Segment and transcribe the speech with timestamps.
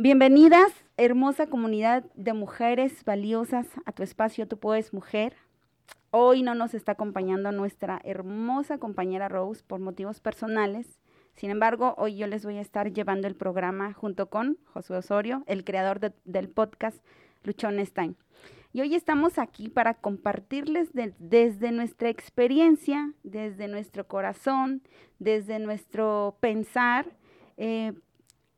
[0.00, 5.34] Bienvenidas, hermosa comunidad de mujeres valiosas a tu espacio Tú Puedes Mujer.
[6.12, 11.00] Hoy no nos está acompañando nuestra hermosa compañera Rose por motivos personales.
[11.34, 15.42] Sin embargo, hoy yo les voy a estar llevando el programa junto con Josué Osorio,
[15.48, 17.04] el creador del podcast
[17.42, 18.16] Luchón Stein.
[18.72, 24.80] Y hoy estamos aquí para compartirles desde nuestra experiencia, desde nuestro corazón,
[25.18, 27.06] desde nuestro pensar,
[27.56, 27.94] eh,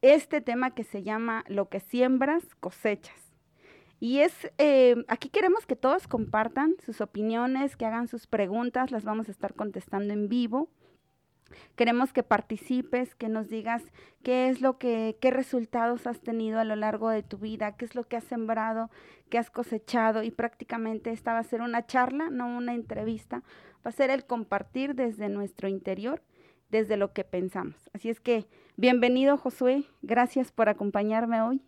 [0.03, 3.31] este tema que se llama Lo que siembras, cosechas.
[4.01, 9.05] Y es, eh, aquí queremos que todos compartan sus opiniones, que hagan sus preguntas, las
[9.05, 10.71] vamos a estar contestando en vivo.
[11.77, 13.83] Queremos que participes, que nos digas
[14.23, 17.85] qué es lo que, qué resultados has tenido a lo largo de tu vida, qué
[17.85, 18.89] es lo que has sembrado,
[19.29, 23.43] qué has cosechado y prácticamente esta va a ser una charla, no una entrevista,
[23.85, 26.23] va a ser el compartir desde nuestro interior
[26.71, 27.77] desde lo que pensamos.
[27.93, 31.63] Así es que, bienvenido Josué, gracias por acompañarme hoy.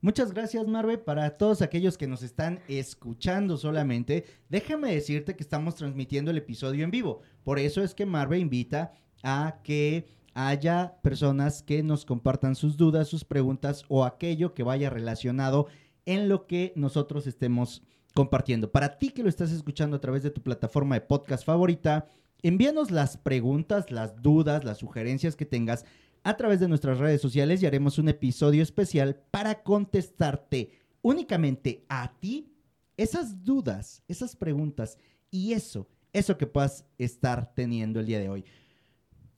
[0.00, 0.98] Muchas gracias, Marve.
[0.98, 6.82] Para todos aquellos que nos están escuchando solamente, déjame decirte que estamos transmitiendo el episodio
[6.82, 7.20] en vivo.
[7.44, 8.92] Por eso es que Marve invita
[9.22, 14.90] a que haya personas que nos compartan sus dudas, sus preguntas o aquello que vaya
[14.90, 15.68] relacionado
[16.04, 18.72] en lo que nosotros estemos compartiendo.
[18.72, 22.08] Para ti que lo estás escuchando a través de tu plataforma de podcast favorita,
[22.44, 25.84] Envíanos las preguntas, las dudas, las sugerencias que tengas
[26.24, 32.18] a través de nuestras redes sociales y haremos un episodio especial para contestarte únicamente a
[32.18, 32.52] ti
[32.96, 34.98] esas dudas, esas preguntas
[35.30, 38.44] y eso, eso que puedas estar teniendo el día de hoy.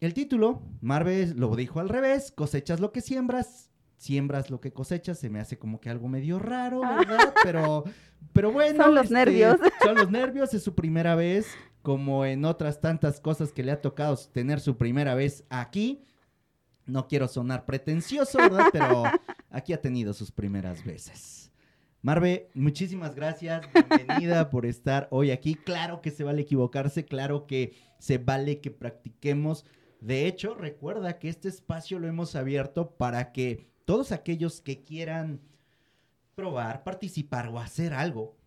[0.00, 5.18] El título, Marvel lo dijo al revés, cosechas lo que siembras, siembras lo que cosechas,
[5.18, 6.80] se me hace como que algo medio raro.
[6.80, 7.34] ¿verdad?
[7.42, 7.84] Pero,
[8.32, 8.84] pero bueno.
[8.84, 9.56] Son los este, nervios.
[9.82, 11.46] Son los nervios, es su primera vez
[11.84, 16.02] como en otras tantas cosas que le ha tocado tener su primera vez aquí.
[16.86, 18.68] No quiero sonar pretencioso, ¿verdad?
[18.72, 19.02] Pero
[19.50, 21.52] aquí ha tenido sus primeras veces.
[22.00, 25.56] Marve, muchísimas gracias, bienvenida por estar hoy aquí.
[25.56, 29.66] Claro que se vale equivocarse, claro que se vale que practiquemos.
[30.00, 35.42] De hecho, recuerda que este espacio lo hemos abierto para que todos aquellos que quieran
[36.34, 38.38] probar, participar o hacer algo,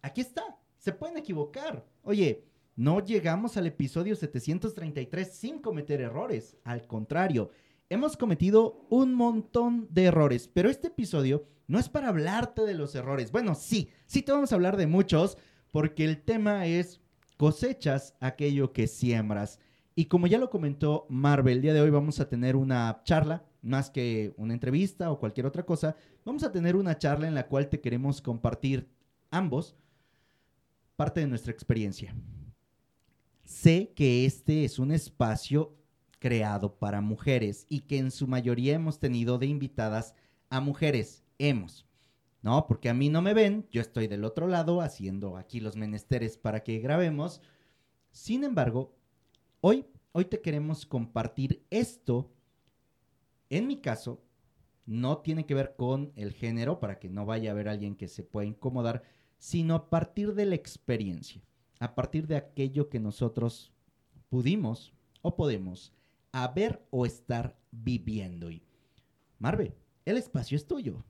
[0.00, 1.84] aquí está, se pueden equivocar.
[2.02, 2.49] Oye,
[2.80, 6.56] no llegamos al episodio 733 sin cometer errores.
[6.64, 7.50] Al contrario,
[7.90, 10.48] hemos cometido un montón de errores.
[10.48, 13.32] Pero este episodio no es para hablarte de los errores.
[13.32, 15.36] Bueno, sí, sí te vamos a hablar de muchos,
[15.72, 17.02] porque el tema es
[17.36, 19.58] cosechas aquello que siembras.
[19.94, 23.44] Y como ya lo comentó Marvel, el día de hoy vamos a tener una charla,
[23.60, 27.46] más que una entrevista o cualquier otra cosa, vamos a tener una charla en la
[27.46, 28.88] cual te queremos compartir
[29.30, 29.76] ambos
[30.96, 32.14] parte de nuestra experiencia.
[33.50, 35.76] Sé que este es un espacio
[36.20, 40.14] creado para mujeres y que en su mayoría hemos tenido de invitadas
[40.50, 41.24] a mujeres.
[41.36, 41.84] Hemos,
[42.42, 42.68] ¿no?
[42.68, 46.38] Porque a mí no me ven, yo estoy del otro lado haciendo aquí los menesteres
[46.38, 47.42] para que grabemos.
[48.12, 48.94] Sin embargo,
[49.60, 52.30] hoy, hoy te queremos compartir esto.
[53.50, 54.22] En mi caso,
[54.86, 58.06] no tiene que ver con el género, para que no vaya a haber alguien que
[58.06, 59.02] se pueda incomodar,
[59.38, 61.42] sino a partir de la experiencia
[61.80, 63.72] a partir de aquello que nosotros
[64.28, 65.92] pudimos o podemos
[66.30, 68.50] haber o estar viviendo.
[68.50, 68.62] Y
[69.38, 69.74] Marve,
[70.04, 71.02] el espacio es tuyo.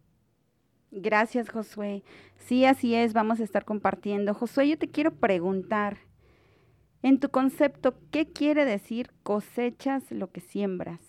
[0.92, 2.03] Gracias, Josué.
[2.36, 4.32] Sí, así es, vamos a estar compartiendo.
[4.32, 5.98] Josué, yo te quiero preguntar,
[7.02, 11.00] en tu concepto, ¿qué quiere decir cosechas lo que siembras?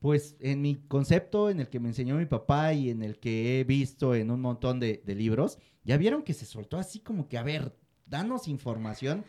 [0.00, 3.60] Pues en mi concepto, en el que me enseñó mi papá y en el que
[3.60, 7.28] he visto en un montón de, de libros, ya vieron que se soltó así como
[7.28, 7.74] que, a ver,
[8.08, 9.24] danos información.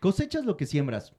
[0.00, 1.14] Cosechas lo que siembras.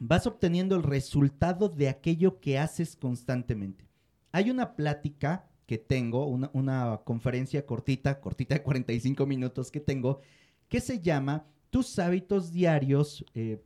[0.00, 3.84] Vas obteniendo el resultado de aquello que haces constantemente.
[4.32, 10.20] Hay una plática que tengo, una, conferencia cortita, cortita de 45 minutos que tengo,
[10.68, 13.62] que se llama Tus hábitos diarios eh,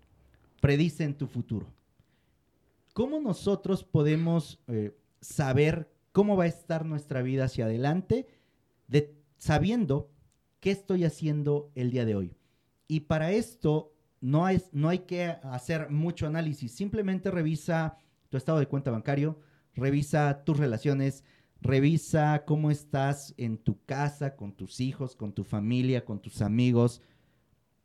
[0.61, 1.67] predicen tu futuro.
[2.93, 8.27] ¿Cómo nosotros podemos eh, saber cómo va a estar nuestra vida hacia adelante
[8.89, 10.11] de, sabiendo
[10.63, 12.37] ¿qué estoy haciendo el día de hoy?
[12.87, 17.99] Y para esto no, no hay que hacer mucho análisis, simplemente revisa
[18.31, 19.41] tu estado de cuenta bancario,
[19.75, 21.25] revisa tus relaciones,
[21.61, 27.03] revisa cómo estás en tu casa, con tus hijos, con tu familia, con tus amigos.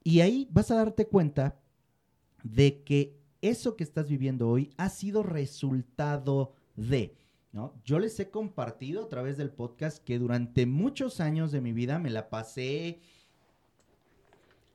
[0.03, 1.59] Y ahí vas a darte cuenta
[2.44, 7.15] de que eso que estás viviendo hoy ha sido resultado de
[7.83, 11.97] yo les he compartido a través del podcast que durante muchos años de mi vida
[11.97, 12.99] me la pasé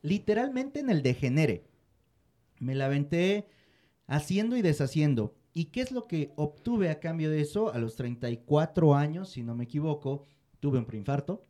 [0.01, 1.65] literalmente en el degenere.
[2.59, 3.47] Me la aventé
[4.07, 5.35] haciendo y deshaciendo.
[5.53, 7.73] ¿Y qué es lo que obtuve a cambio de eso?
[7.73, 10.25] A los 34 años, si no me equivoco,
[10.59, 11.45] tuve un preinfarto.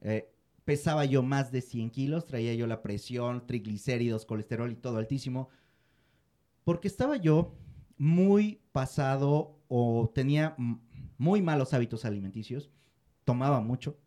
[0.00, 0.32] Eh,
[0.64, 5.48] pesaba yo más de 100 kilos, traía yo la presión, triglicéridos, colesterol y todo altísimo.
[6.64, 7.54] Porque estaba yo
[7.98, 10.54] muy pasado o tenía
[11.16, 12.70] muy malos hábitos alimenticios,
[13.24, 13.98] tomaba mucho,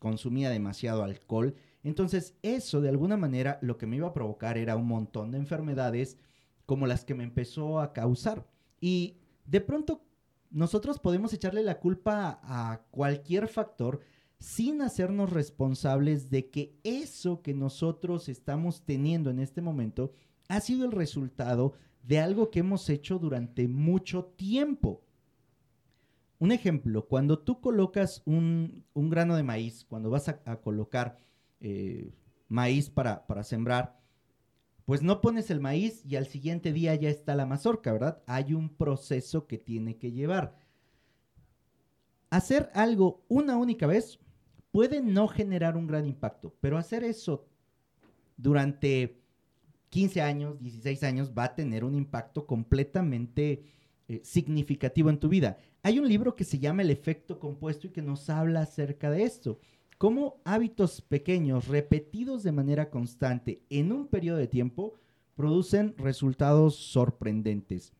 [0.00, 1.54] consumía demasiado alcohol.
[1.84, 5.38] Entonces eso de alguna manera lo que me iba a provocar era un montón de
[5.38, 6.18] enfermedades
[6.64, 8.48] como las que me empezó a causar.
[8.80, 10.02] Y de pronto
[10.50, 14.00] nosotros podemos echarle la culpa a cualquier factor
[14.40, 20.10] sin hacernos responsables de que eso que nosotros estamos teniendo en este momento
[20.48, 21.74] ha sido el resultado
[22.06, 25.02] de algo que hemos hecho durante mucho tiempo.
[26.38, 31.18] Un ejemplo, cuando tú colocas un, grano de maíz, cuando vas a, colocar
[31.60, 32.12] eh,
[32.48, 33.98] maíz para, para sembrar,
[34.84, 38.22] pues no pones el maíz y al siguiente día ya está la mazorca, ¿verdad?
[38.26, 40.56] Hay un proceso que tiene que llevar.
[42.30, 44.20] Hacer algo una única vez
[44.70, 47.48] puede no generar un gran impacto, pero hacer eso
[48.36, 49.25] durante
[49.90, 53.62] 15 años, 16 años va a tener un impacto completamente
[54.08, 55.58] eh, significativo en tu vida.
[55.82, 59.24] Hay un libro que se llama El efecto compuesto y que nos habla acerca de
[59.24, 59.58] esto.
[59.98, 64.94] Cómo hábitos pequeños, repetidos de manera constante en un periodo de tiempo,
[65.34, 67.92] producen resultados sorprendentes.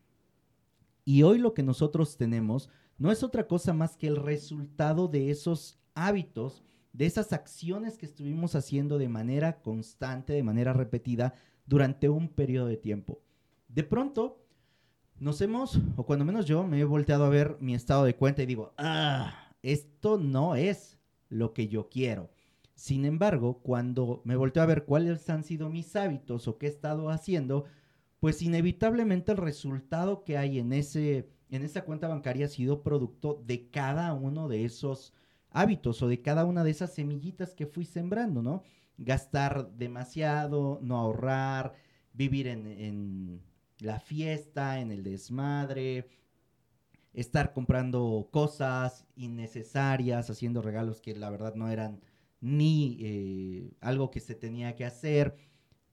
[1.04, 2.68] Y hoy lo que nosotros tenemos
[2.98, 8.06] no es otra cosa más que el resultado de esos hábitos, de esas acciones que
[8.06, 11.34] estuvimos haciendo de manera constante, de manera repetida,
[11.66, 13.20] durante un periodo de tiempo.
[13.68, 14.42] De pronto,
[15.18, 18.42] nos hemos, o cuando menos yo, me he volteado a ver mi estado de cuenta
[18.42, 20.98] y digo, ah, esto no es
[21.28, 22.30] lo que yo quiero.
[22.74, 26.68] Sin embargo, cuando me volteo a ver cuáles han sido mis hábitos o qué he
[26.68, 27.64] estado haciendo,
[28.20, 33.42] pues inevitablemente el resultado que hay en ese en esa cuenta bancaria ha sido producto
[33.46, 35.14] de cada uno de esos
[35.50, 38.62] hábitos o de cada una de esas semillitas que fui sembrando, ¿no?
[38.98, 41.74] Gastar demasiado, no ahorrar,
[42.12, 43.42] vivir en,
[43.78, 46.08] la fiesta, en el desmadre,
[47.12, 52.00] estar comprando cosas innecesarias, haciendo regalos que la verdad no eran
[52.40, 55.36] ni eh, algo que se tenía que hacer,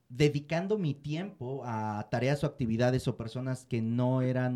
[0.08, 4.56] dedicando mi tiempo a tareas o actividades o personas que no eran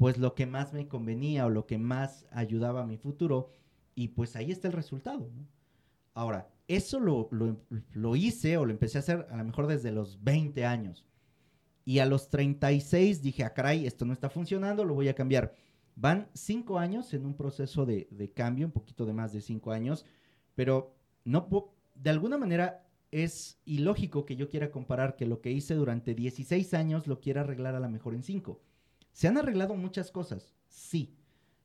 [0.00, 3.52] pues lo que más me convenía o lo que más ayudaba a mi futuro.
[3.94, 5.28] Y pues ahí está el resultado.
[6.14, 10.22] Ahora, eso lo, lo, hice o lo empecé a hacer a lo mejor desde los
[10.22, 11.04] 20 años.
[11.84, 15.52] Y a los 36 dije, ah, caray, esto no está funcionando, lo voy a cambiar.
[15.96, 19.72] Van cinco años en un proceso de, de cambio, un poquito de más de cinco
[19.72, 20.06] años,
[20.54, 20.94] pero
[21.24, 21.48] no
[21.94, 26.72] de alguna manera es ilógico que yo quiera comparar que lo que hice durante 16
[26.74, 28.62] años lo quiera arreglar a lo mejor en cinco.
[29.12, 31.16] Se han arreglado muchas cosas, sí,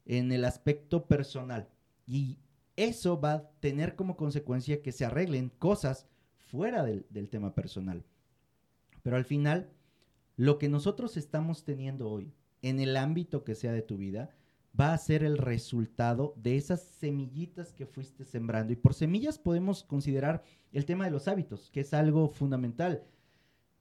[0.05, 1.69] en el aspecto personal.
[2.07, 2.39] Y
[2.75, 6.07] eso va a tener como consecuencia que se arreglen cosas
[6.37, 8.03] fuera del, tema personal.
[9.03, 9.69] Pero al final,
[10.35, 14.29] lo que nosotros estamos teniendo hoy, en el ámbito que sea de tu vida,
[14.77, 18.73] va a ser el resultado de esas semillitas que fuiste sembrando.
[18.73, 23.03] Y por semillas podemos considerar el tema de los hábitos, que es algo fundamental.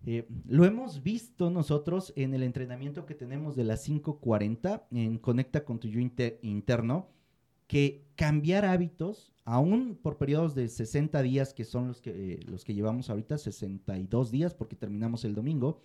[0.07, 5.65] Eh, lo hemos visto nosotros en el entrenamiento que tenemos de las 5.40 en Conecta
[5.65, 7.09] con tu yo interno,
[7.67, 12.65] que cambiar hábitos, aún por periodos de 60 días, que son los que, eh, los
[12.65, 15.81] que llevamos ahorita, 62 días, porque terminamos el domingo,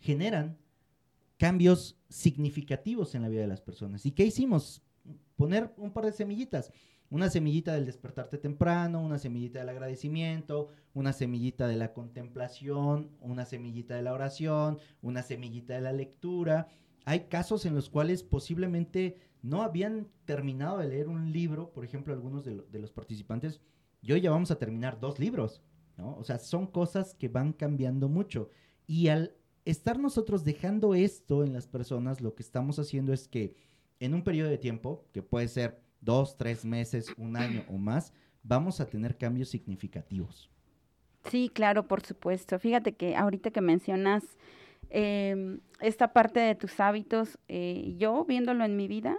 [0.00, 0.58] generan
[1.36, 4.06] cambios significativos en la vida de las personas.
[4.06, 4.82] ¿Y qué hicimos?
[5.36, 6.72] Poner un par de semillitas
[7.14, 13.44] una semillita del despertarte temprano, una semillita del agradecimiento, una semillita de la contemplación, una
[13.44, 16.66] semillita de la oración, una semillita de la lectura.
[17.04, 22.14] Hay casos en los cuales posiblemente no habían terminado de leer un libro, por ejemplo,
[22.14, 23.60] algunos de, los participantes,
[24.00, 25.62] y hoy ya vamos a terminar dos libros,
[25.98, 26.16] ¿no?
[26.16, 28.48] O sea, son cosas que van cambiando mucho.
[28.86, 29.34] Y al
[29.66, 33.54] estar nosotros dejando esto en las personas, lo que estamos haciendo es que
[34.00, 38.14] en un periodo de tiempo, que puede ser dos, tres meses, un año o más,
[38.42, 40.50] vamos a tener cambios significativos.
[41.30, 42.58] Sí, claro, por supuesto.
[42.58, 44.24] Fíjate que ahorita que mencionas
[44.88, 49.18] em, esta parte de tus hábitos, eh, yo viéndolo en mi vida,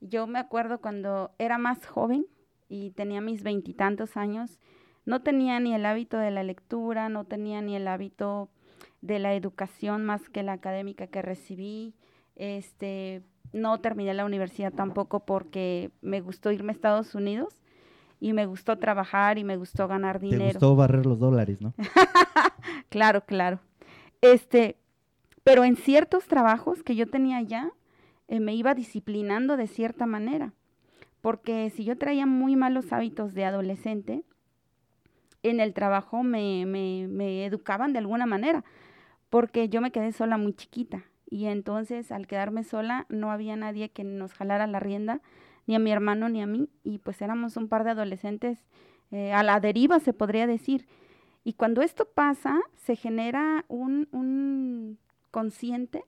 [0.00, 2.26] yo me acuerdo cuando era más joven
[2.68, 4.58] y tenía mis veintitantos años,
[5.04, 8.50] no tenía ni el hábito de la lectura, no tenía ni el hábito
[9.00, 11.94] de la educación más que la académica que recibí.
[12.34, 13.22] Este,
[13.52, 17.62] no terminé la universidad tampoco porque me gustó irme a Estados Unidos
[18.18, 20.44] y me gustó trabajar y me gustó ganar dinero.
[20.44, 21.74] Te gustó barrer los dólares, ¿no?
[22.88, 23.60] claro, claro.
[24.20, 24.76] Este,
[25.44, 27.70] pero en ciertos trabajos que yo tenía ya,
[28.28, 30.52] eh, me iba disciplinando de cierta manera.
[31.20, 34.22] Porque si yo traía muy malos hábitos de adolescente,
[35.42, 38.64] en el trabajo me, me, educaban de alguna manera,
[39.30, 41.04] porque yo me quedé sola muy chiquita.
[41.28, 45.20] Y entonces al quedarme sola no había nadie que nos jalara la rienda,
[45.66, 48.64] ni a mi hermano ni a mí, y pues éramos un par de adolescentes
[49.10, 50.86] eh, a la deriva, se podría decir.
[51.42, 54.98] Y cuando esto pasa, se genera un, un
[55.30, 56.04] consciente,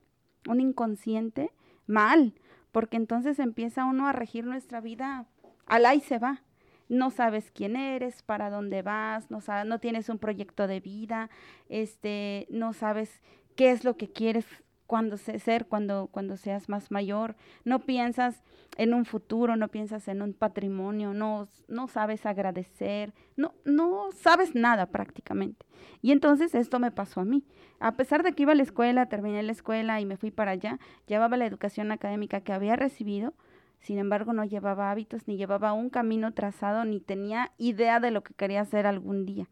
[0.47, 1.51] un inconsciente
[1.89, 2.33] mal,
[2.71, 5.25] porque entonces empieza uno a regir nuestra vida,
[5.65, 6.43] al y se va.
[6.87, 11.29] No sabes quién eres, para dónde vas, no, sabes, no tienes un proyecto de vida,
[11.67, 13.21] este, no sabes
[13.55, 14.45] qué es lo que quieres
[14.89, 17.35] cuando ser cuando cuando seas más mayor.
[17.63, 18.41] No piensas
[18.75, 24.55] en un futuro no piensas en un patrimonio no no sabes agradecer no no sabes
[24.55, 25.67] nada prácticamente.
[26.01, 27.43] Y entonces esto me pasó a mí.
[27.79, 30.51] A pesar de que iba a la escuela terminé la escuela y me fui para
[30.51, 33.35] allá llevaba la educación académica que había recibido
[33.81, 38.23] sin embargo no llevaba hábitos ni llevaba un camino trazado ni tenía idea de lo
[38.23, 39.47] que quería hacer algún día.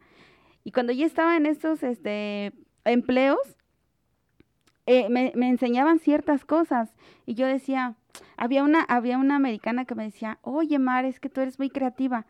[0.64, 2.52] Y cuando ya estaba en estos este
[2.84, 3.57] empleos
[4.90, 6.94] eh, me, enseñaban ciertas cosas
[7.26, 7.94] y yo decía,
[8.38, 11.68] había una, había una americana que me decía, oye Mar, es que tú eres muy
[11.68, 12.24] creativa,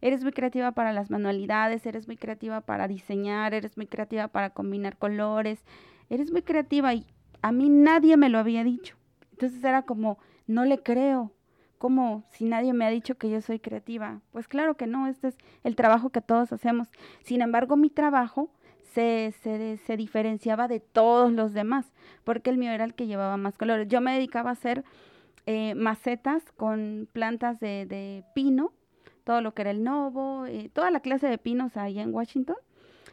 [0.00, 4.48] eres muy creativa para las manualidades, eres muy creativa para diseñar, eres muy creativa para
[4.48, 5.62] combinar colores,
[6.08, 7.04] eres muy creativa y
[7.42, 8.96] a mí nadie me lo había dicho.
[9.32, 11.34] Entonces era como, no le creo,
[11.76, 14.22] como si nadie me ha dicho que yo soy creativa.
[14.32, 16.88] Pues claro que no, este es el trabajo que todos hacemos.
[17.22, 18.48] Sin embargo, mi trabajo
[18.92, 21.86] se, se, diferenciaba de todos los demás,
[22.24, 23.88] porque el mío era el que llevaba más colores.
[23.88, 24.84] Yo me dedicaba a hacer
[25.46, 28.72] eh, macetas con plantas de, pino,
[29.24, 32.56] todo lo que era el novo, eh, toda la clase de pinos ahí en Washington.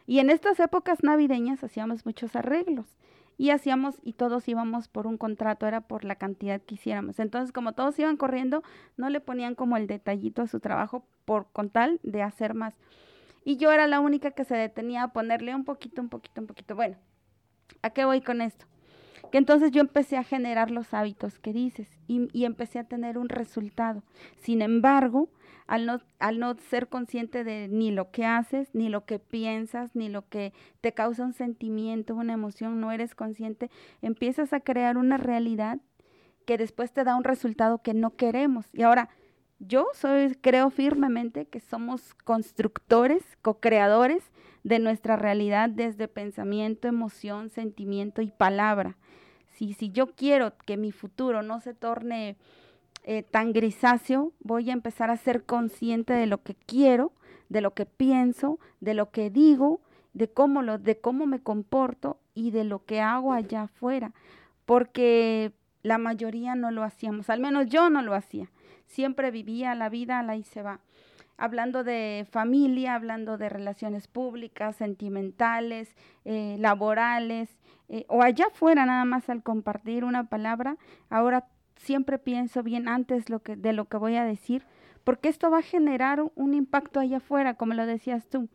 [0.07, 2.85] Y en estas épocas navideñas hacíamos muchos arreglos
[3.37, 7.19] y hacíamos y todos íbamos por un contrato, era por la cantidad que hiciéramos.
[7.19, 8.63] Entonces, como todos iban corriendo,
[8.97, 12.75] no le ponían como el detallito a su trabajo por con tal de hacer más.
[13.45, 16.47] Y yo era la única que se detenía a ponerle un poquito, un poquito, un
[16.47, 16.75] poquito.
[16.75, 16.97] Bueno,
[17.83, 18.65] ¿a qué voy con esto?
[19.31, 23.29] Que entonces yo empecé a generar los hábitos que dices y, empecé a tener un
[23.29, 24.03] resultado.
[24.37, 25.29] Sin embargo,
[25.67, 29.95] al no, al no ser consciente de ni lo que haces, ni lo que piensas,
[29.95, 33.69] ni lo que te causa un sentimiento, una emoción, no eres consciente,
[34.01, 35.79] empiezas a crear una realidad
[36.45, 38.65] que después te da un resultado que no queremos.
[38.73, 39.09] Y ahora,
[39.59, 44.23] yo soy, creo firmemente que somos constructores, co-creadores
[44.63, 48.97] de nuestra realidad desde pensamiento, emoción, sentimiento y palabra.
[49.53, 52.35] Si, si yo quiero que mi futuro no se torne
[53.03, 57.13] eh, tan grisáceo, voy a empezar a ser consciente de lo que quiero,
[57.47, 59.79] de lo que pienso, de lo que digo,
[60.13, 64.13] de cómo, lo, de cómo me comporto y de lo que hago allá afuera.
[64.65, 68.49] Porque la mayoría no lo hacíamos, al menos yo no lo hacía
[68.85, 70.79] siempre vivía la vida, la se va.
[71.37, 77.49] Hablando de familia, hablando de relaciones públicas, sentimentales, eh, laborales,
[77.89, 80.77] eh, o allá fuera nada más al compartir una palabra,
[81.09, 84.63] ahora siempre pienso bien antes lo que, de lo que voy a decir,
[85.03, 88.49] porque esto va a generar un impacto allá afuera, como lo decías tú.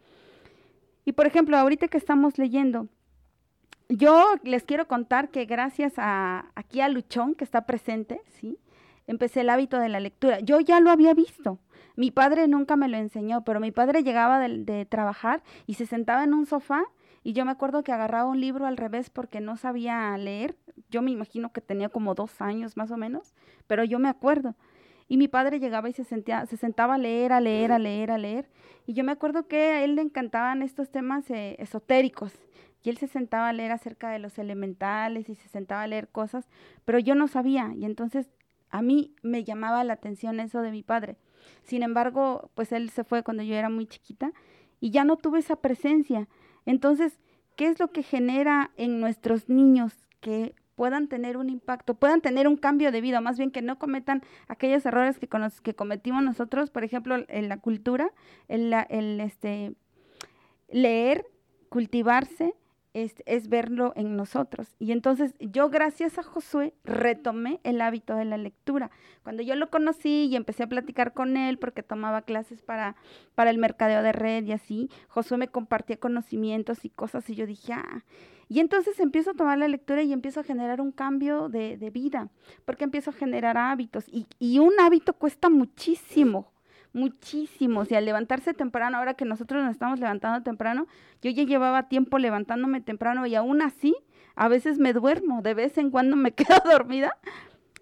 [1.04, 2.88] Y por ejemplo, ahorita que estamos leyendo,
[3.88, 8.58] yo les quiero contar que gracias a aquí a Luchón que está presente, ¿sí?
[9.10, 10.40] Empecé el hábito de la lectura.
[10.40, 11.58] Yo ya lo había visto.
[11.96, 16.24] Mi padre nunca me lo enseñó, pero mi padre llegaba de, trabajar y se sentaba
[16.24, 16.84] en un sofá
[17.22, 20.56] y yo me acuerdo que agarraba un libro al revés porque no sabía leer.
[20.90, 23.34] Yo me imagino que tenía como dos años más o menos,
[23.66, 24.54] pero yo me acuerdo.
[25.08, 28.12] Y mi padre llegaba y se, sentía, se sentaba a leer, a leer, a leer,
[28.12, 28.48] a leer.
[28.86, 32.32] Y yo me acuerdo que a él le encantaban estos temas eh, esotéricos.
[32.82, 36.08] Y él se sentaba a leer acerca de los elementales y se sentaba a leer
[36.08, 36.48] cosas,
[36.84, 37.72] pero yo no sabía.
[37.74, 38.30] Y entonces
[38.70, 41.16] a mí me llamaba la atención eso de mi padre.
[41.62, 44.32] Sin embargo, pues él se fue cuando yo era muy chiquita
[44.80, 46.28] y ya no tuve esa presencia.
[46.66, 47.18] Entonces,
[47.56, 52.48] ¿qué es lo que genera en nuestros niños que puedan tener un impacto, puedan tener
[52.48, 55.74] un cambio de vida, más bien que no cometan aquellos errores que, con los que
[55.74, 58.10] cometimos nosotros, por ejemplo, en la cultura,
[58.48, 59.74] el, el este,
[60.70, 61.26] leer,
[61.68, 62.54] cultivarse,
[62.94, 64.74] es, verlo en nosotros.
[64.78, 68.90] Y entonces yo gracias a Josué retomé el hábito de la lectura.
[69.22, 72.96] Cuando yo lo conocí y empecé a platicar con él porque tomaba clases para,
[73.34, 77.46] para el mercadeo de red y así, Josué me compartía conocimientos y cosas y yo
[77.46, 78.04] dije, ah,
[78.48, 82.30] y entonces empiezo a tomar la lectura y empiezo a generar un cambio de, vida,
[82.64, 86.52] porque empiezo a generar hábitos y, y un hábito cuesta muchísimo
[86.92, 90.86] muchísimos y al levantarse temprano, ahora que nosotros nos estamos levantando temprano,
[91.22, 93.96] yo ya llevaba tiempo levantándome temprano y aún así
[94.34, 97.16] a veces me duermo, de vez en cuando me quedo dormida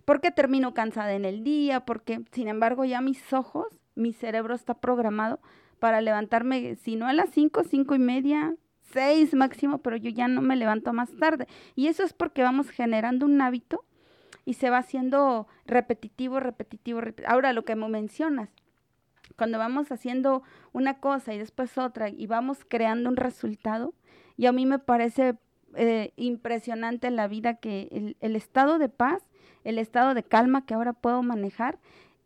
[0.04, 4.72] porque termino cansada en el día, porque sin embargo ya mis ojos, mi cerebro está
[4.72, 5.38] programado
[5.80, 8.54] para levantarme, si no a las cinco, cinco y media,
[8.92, 11.46] seis máximo, pero yo ya no me levanto más tarde.
[11.74, 13.84] Y eso es porque vamos generando un hábito
[14.44, 17.30] y se va haciendo repetitivo, repetitivo, repetitivo.
[17.30, 18.48] Ahora lo que me mencionas,
[19.38, 20.42] cuando vamos haciendo
[20.72, 23.94] una cosa y después otra y vamos creando un resultado,
[24.36, 25.36] y a mí me parece
[25.74, 29.22] eh, impresionante la vida que el, el estado de paz,
[29.64, 31.78] el estado de calma que ahora puedo manejar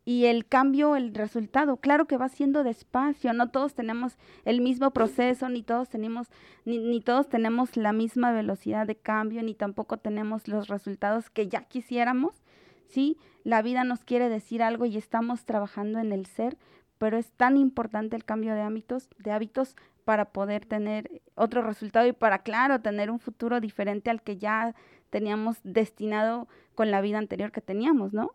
[0.05, 4.91] y el cambio, el resultado, claro que va siendo despacio, no todos tenemos el mismo
[4.91, 6.29] proceso, ni todos tenemos,
[6.65, 11.47] ni, ni, todos tenemos la misma velocidad de cambio, ni tampoco tenemos los resultados que
[11.47, 12.43] ya quisiéramos,
[12.89, 13.17] ¿sí?
[13.45, 16.59] La vida nos quiere decir algo y estamos trabajando en el ser,
[17.03, 22.07] pero es tan importante el cambio de hábitos, de hábitos para poder tener otro resultado
[22.07, 24.77] y para, claro, tener un futuro diferente al que ya
[25.11, 28.31] teníamos destinado con la vida anterior que teníamos, ¿no?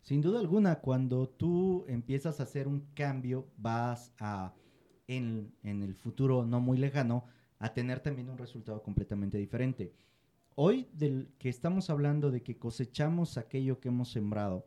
[0.00, 4.54] Sin duda alguna, cuando tú empiezas a hacer un cambio, vas a,
[5.06, 7.26] en, en, el futuro no muy lejano,
[7.58, 9.92] a tener también un resultado completamente diferente.
[10.54, 14.64] Hoy del que estamos hablando de que cosechamos aquello que hemos sembrado,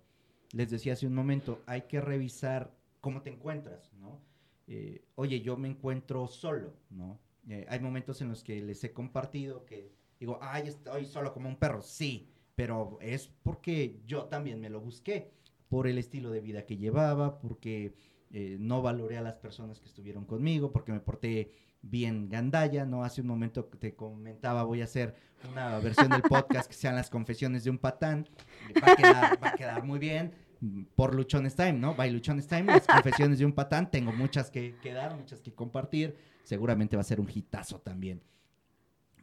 [0.54, 4.22] les decía hace un momento, hay que revisar cómo te encuentras, ¿no?
[4.68, 7.20] Eh, oye, yo me encuentro solo, ¿no?
[7.50, 11.50] Eh, hay momentos en los que les he compartido que digo, ay, estoy solo como
[11.50, 15.32] un perro, sí, pero es porque yo también me lo busqué,
[15.68, 17.96] por el estilo de vida que llevaba, porque
[18.30, 23.04] eh, no valoré a las personas que estuvieron conmigo, porque me porté bien gandalla, ¿no?
[23.06, 25.16] Hace un momento te comentaba, voy a hacer
[25.50, 28.28] una versión del podcast que sean las confesiones de un patán,
[28.84, 30.34] va a quedar, va a quedar muy bien,
[30.96, 31.96] por Luchones Time, ¿no?
[31.96, 35.54] By Luchones Time, las confesiones de un patán, tengo muchas que, que dar, muchas que
[35.54, 38.22] compartir, seguramente va a ser un hitazo también.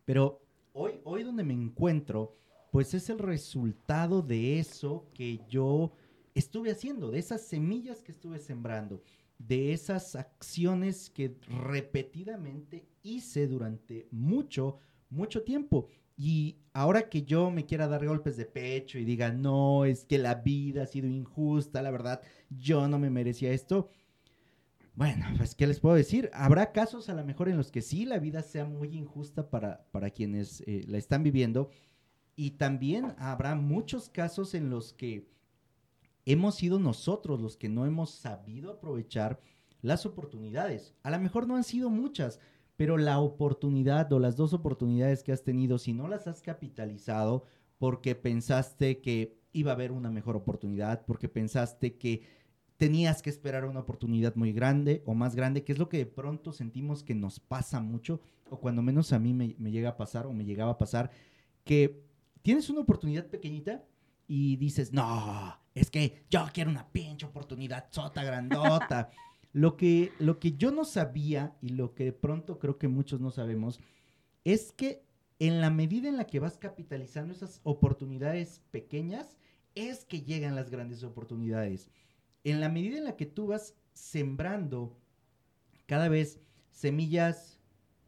[0.04, 0.42] Pero
[0.72, 2.36] hoy, hoy donde me encuentro,
[2.70, 5.92] pues es el resultado de eso que yo
[6.34, 9.02] estuve haciendo, de esas semillas que estuve sembrando,
[9.38, 14.78] de esas acciones que repetidamente hice durante mucho,
[15.10, 15.88] mucho tiempo.
[16.20, 20.18] Y ahora que yo me quiera dar golpes de pecho y diga, no, es que
[20.18, 23.88] la vida ha sido injusta, la verdad, yo no me merecía esto.
[24.96, 26.28] Bueno, pues, ¿qué les puedo decir?
[26.32, 29.86] Habrá casos a lo mejor en los que sí la vida sea muy injusta para,
[29.92, 31.70] para quienes eh, la están viviendo.
[32.34, 35.30] Y también habrá muchos casos en los que
[36.24, 39.40] hemos sido nosotros los que no hemos sabido aprovechar
[39.82, 40.94] las oportunidades.
[41.04, 42.40] A lo mejor no han sido muchas,
[42.78, 47.44] pero la oportunidad o las dos oportunidades que has tenido, si no las has capitalizado
[47.76, 52.22] porque pensaste que iba a haber una mejor oportunidad, porque pensaste que
[52.76, 56.06] tenías que esperar una oportunidad muy grande o más grande, que es lo que de
[56.06, 60.28] pronto sentimos que nos pasa mucho, o cuando menos a mí me, llega a pasar
[60.28, 61.10] o me llegaba a pasar,
[61.64, 62.04] que
[62.42, 63.84] tienes una oportunidad pequeñita
[64.28, 69.10] y dices, no, es que yo quiero una pinche oportunidad sota, grandota.
[69.58, 73.20] lo, que, lo que yo no sabía y lo que de pronto creo que muchos
[73.20, 73.80] no sabemos
[74.44, 75.02] es que
[75.40, 79.36] en la medida en la que vas capitalizando esas oportunidades pequeñas,
[79.74, 81.90] es que llegan las grandes oportunidades.
[82.44, 84.96] En la medida en la que tú vas sembrando
[85.86, 86.40] cada vez
[86.70, 87.60] semillas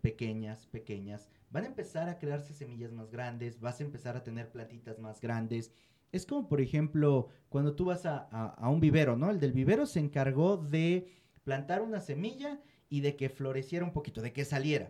[0.02, 4.52] pequeñas, pequeñas, van a empezar a crearse semillas más grandes, vas a empezar a tener
[4.52, 5.72] platitas más grandes.
[6.12, 9.30] Es como, por ejemplo, cuando tú vas a, un vivero, ¿no?
[9.30, 14.20] El del vivero se encargó de plantar una semilla y de que floreciera un poquito,
[14.22, 14.88] de que saliera.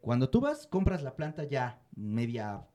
[0.00, 2.66] Cuando tú vas, compras la planta ya media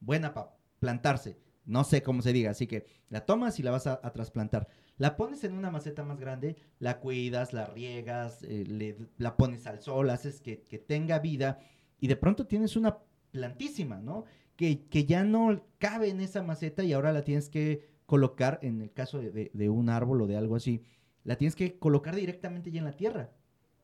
[0.00, 1.38] buena para plantarse.
[1.64, 4.68] No sé cómo se diga, así que la tomas y la vas a, trasplantar.
[4.98, 9.80] La pones en una maceta más grande, la cuidas, la riegas, eh, la pones al
[9.80, 10.56] sol, haces que,
[10.86, 11.58] tenga vida
[11.98, 12.98] y de pronto tienes una
[13.32, 14.24] plantísima, ¿no?
[14.54, 18.80] Que, que, ya no cabe en esa maceta y ahora la tienes que colocar, en
[18.80, 20.82] el caso de, un árbol o de algo así,
[21.26, 23.32] la tienes que colocar directamente ya en la tierra.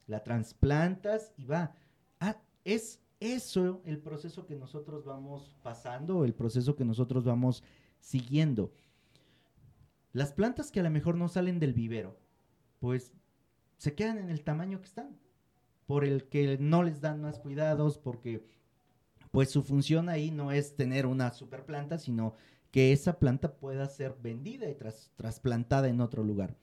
[0.07, 1.75] La trasplantas y va.
[2.21, 7.65] Ah, es eso el proceso que nosotros vamos pasando, el proceso que nosotros vamos
[7.99, 8.73] siguiendo.
[10.13, 12.17] Las plantas que a lo mejor no salen del vivero,
[12.79, 13.13] pues
[13.77, 15.19] se quedan en el tamaño que están,
[15.87, 18.47] por el que no les dan más cuidados, porque
[19.33, 22.35] pues su función ahí no es tener una super planta, sino
[22.71, 24.77] que esa planta pueda ser vendida y
[25.17, 26.57] trasplantada en otro lugar.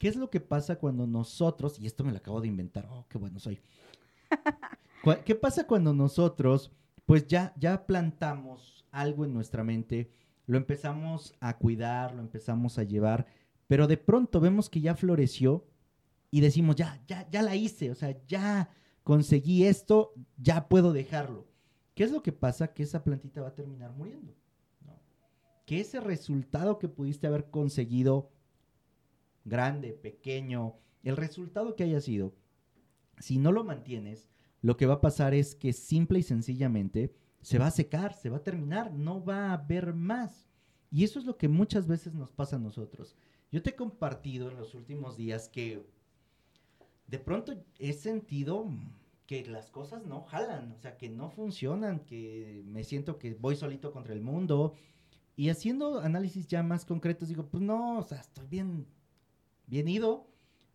[0.00, 3.04] ¿Qué es lo que pasa cuando nosotros, y esto me lo acabo de inventar, oh,
[3.06, 3.60] qué bueno soy.
[5.26, 6.72] ¿Qué pasa cuando nosotros,
[7.04, 10.10] pues ya, ya plantamos algo en nuestra mente,
[10.46, 13.26] lo empezamos a cuidar, lo empezamos a llevar,
[13.66, 15.66] pero de pronto vemos que ya floreció
[16.30, 18.70] y decimos, ya, ya, ya la hice, o sea, ya
[19.02, 21.46] conseguí esto, ya puedo dejarlo.
[21.94, 22.72] ¿Qué es lo que pasa?
[22.72, 24.34] Que esa plantita va a terminar muriendo.
[25.66, 28.30] Que ese resultado que pudiste haber conseguido,
[29.44, 32.34] grande, pequeño, el resultado que haya sido,
[33.18, 34.30] si no lo mantienes,
[34.62, 38.28] lo que va a pasar es que simple y sencillamente se va a secar, se
[38.28, 40.48] va a terminar, no va a haber más.
[40.90, 43.16] Y eso es lo que muchas veces nos pasa a nosotros.
[43.50, 45.86] Yo te he compartido en los últimos días que
[47.06, 48.68] de pronto he sentido
[49.26, 53.56] que las cosas no jalan, o sea, que no funcionan, que me siento que voy
[53.56, 54.74] solito contra el mundo.
[55.36, 58.86] Y haciendo análisis ya más concretos, digo, pues no, o sea, estoy bien,
[59.70, 60.26] bien ido,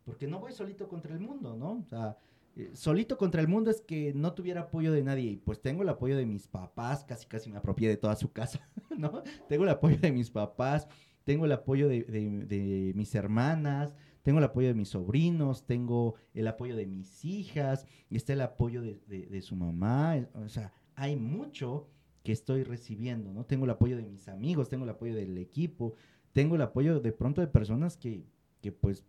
[0.06, 1.74] porque no voy solito contra el mundo, ¿no?
[1.74, 2.18] O sea,
[2.56, 5.32] eh, solito contra el mundo es que no tuviera apoyo de nadie.
[5.32, 8.32] Y pues tengo el apoyo de mis papás, casi casi me apropié de toda su
[8.32, 9.22] casa, ¿no?
[9.50, 10.88] Tengo el apoyo de mis papás,
[11.26, 16.76] tengo el apoyo de, mis hermanas, tengo el apoyo de mis sobrinos, tengo el apoyo
[16.76, 20.16] de mis hijas, está el apoyo de, su mamá.
[20.36, 21.90] O sea, hay mucho
[22.24, 23.46] que estoy recibiendo, ¿no?
[23.46, 25.96] Tengo el apoyo de mis amigos, tengo el apoyo del equipo,
[26.32, 28.26] tengo el apoyo de pronto de personas que,
[28.66, 29.06] que pues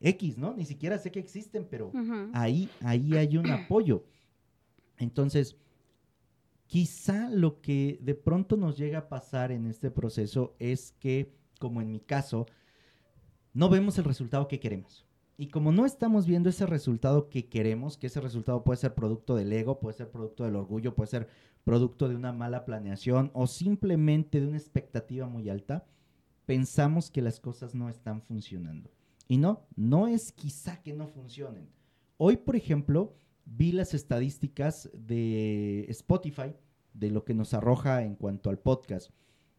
[0.00, 0.52] X, ¿no?
[0.54, 1.92] Ni siquiera sé que existen, pero
[2.34, 4.04] ahí, ahí hay un apoyo.
[4.98, 5.56] Entonces,
[6.66, 11.80] quizá lo que de pronto nos llega a pasar en este proceso es que, como
[11.80, 12.46] en mi caso,
[13.54, 15.06] no vemos el resultado que queremos.
[15.38, 19.34] Y como no estamos viendo ese resultado que queremos, que ese resultado puede ser producto
[19.36, 21.28] del ego, puede ser producto del orgullo, puede ser
[21.64, 25.86] producto de una mala planeación o simplemente de una expectativa muy alta,
[26.46, 28.90] pensamos que las cosas no están funcionando.
[29.28, 31.68] Y no, no es quizá que no funcionen.
[32.18, 36.54] Hoy, por ejemplo, vi las estadísticas de Spotify,
[36.94, 39.10] de lo que nos arroja en cuanto al podcast.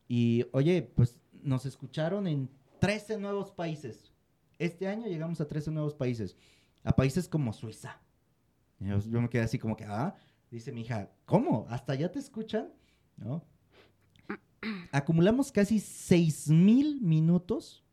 [0.08, 4.12] Y oye, pues nos escucharon en 13 nuevos países.
[4.60, 6.38] Este año llegamos a 13 nuevos países.
[6.84, 8.02] A países como Suiza.
[8.80, 10.16] Yo, me quedé así como que, ah,
[10.52, 11.66] dice mi hija, ¿cómo?
[11.70, 12.74] ¿Hasta allá te escuchan?
[13.16, 13.46] ¿No?
[14.94, 17.84] Acumulamos casi 6 mil minutos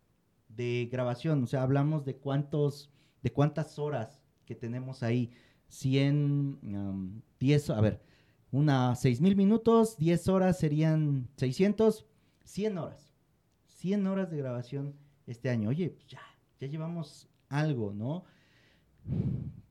[0.49, 2.91] de grabación, o sea, hablamos de cuántos,
[3.23, 5.31] de cuántas horas que tenemos ahí,
[5.69, 8.03] 100, 10, a ver,
[8.53, 12.05] una seis mil minutos, 10 horas serían 600,
[12.45, 13.15] 100 horas,
[13.69, 14.95] 100 horas de grabación
[15.27, 15.71] este año.
[15.71, 16.21] Oye, pues ya,
[16.59, 18.25] ya llevamos algo, ¿no?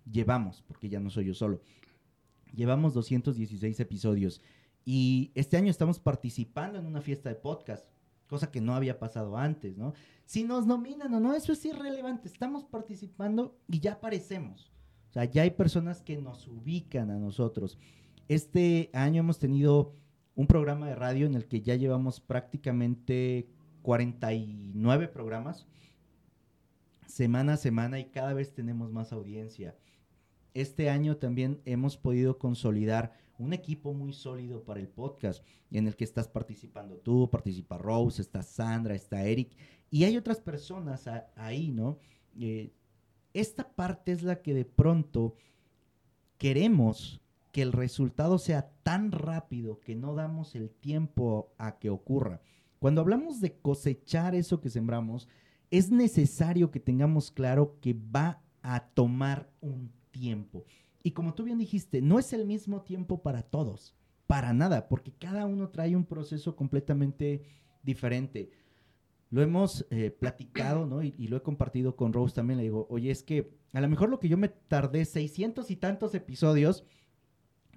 [0.09, 1.61] Llevamos, porque ya no soy yo solo.
[2.53, 4.41] Llevamos 216 episodios
[4.85, 7.85] y este año estamos participando en una fiesta de podcast,
[8.27, 9.93] cosa que no había pasado antes, ¿no?
[10.25, 14.71] Si nos nominan o no, eso es irrelevante, estamos participando y ya aparecemos.
[15.09, 17.77] O sea, ya hay personas que nos ubican a nosotros.
[18.27, 19.93] Este año hemos tenido
[20.35, 23.49] un programa de radio en el que ya llevamos prácticamente
[23.81, 25.67] 49 programas
[27.11, 29.75] semana a semana y cada vez tenemos más audiencia.
[30.53, 35.95] Este año también hemos podido consolidar un equipo muy sólido para el podcast, en el
[35.95, 39.51] que estás participando tú, participa Rose, está Sandra, está Eric,
[39.89, 41.97] y hay otras personas ahí, ¿no?
[42.39, 42.71] Eh,
[43.33, 45.35] esta parte es la que de pronto
[46.37, 47.21] queremos
[47.51, 52.41] que el resultado sea tan rápido que no damos el tiempo a que ocurra.
[52.79, 55.27] Cuando hablamos de cosechar eso que sembramos,
[55.71, 60.65] es necesario que tengamos claro que va a tomar un tiempo.
[61.01, 63.95] Y como tú bien dijiste, no es el mismo tiempo para todos,
[64.27, 67.41] para nada, porque cada uno trae un proceso completamente
[67.81, 68.51] diferente.
[69.29, 71.01] Lo hemos eh, platicado, ¿no?
[71.01, 72.57] Y, lo he compartido con Rose también.
[72.57, 75.77] Le digo, oye, es que a lo mejor lo que yo me tardé 600 y
[75.77, 76.83] tantos episodios,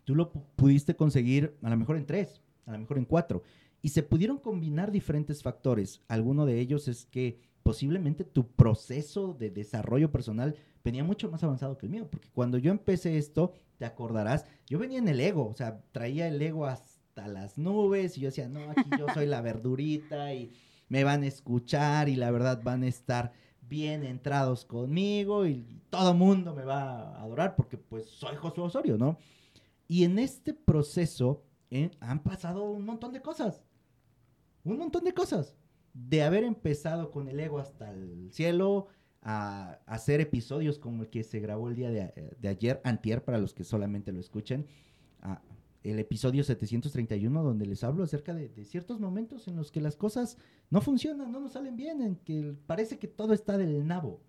[0.03, 3.43] tú lo pudiste conseguir a lo mejor en tres, a lo mejor en cuatro.
[3.83, 6.03] Y se pudieron combinar diferentes factores.
[6.09, 11.79] Alguno de ellos es que posiblemente tu proceso de desarrollo personal venía mucho más avanzado
[11.79, 15.49] que el mío, porque cuando yo empecé esto, te acordarás, yo venía en el ego,
[15.49, 19.27] o sea, traía el ego hasta las nubes y yo decía, no, aquí yo soy
[19.27, 20.53] la verdurita y
[20.89, 26.13] me van a escuchar y la verdad van a estar bien entrados conmigo y todo
[26.13, 29.19] mundo me va a adorar porque pues soy Josué Osorio, ¿no?
[29.89, 33.63] Y en este proceso eh, han pasado un montón de cosas.
[34.65, 35.57] Un montón de cosas.
[35.95, 38.89] De haber empezado con el ego hasta el cielo,
[39.23, 43.55] a, hacer episodios como el que se grabó el día de, ayer, antier, para los
[43.55, 44.67] que solamente lo escuchen,
[45.83, 49.97] el episodio 731, donde les hablo acerca de, de, ciertos momentos en los que las
[49.97, 50.37] cosas
[50.71, 54.21] no funcionan, no nos salen bien, en que parece que todo está del nabo.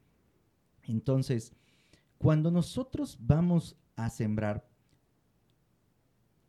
[0.83, 1.53] Entonces,
[2.17, 4.67] cuando nosotros vamos a sembrar,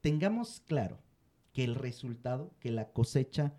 [0.00, 1.00] tengamos claro
[1.52, 3.54] que el resultado, que la cosecha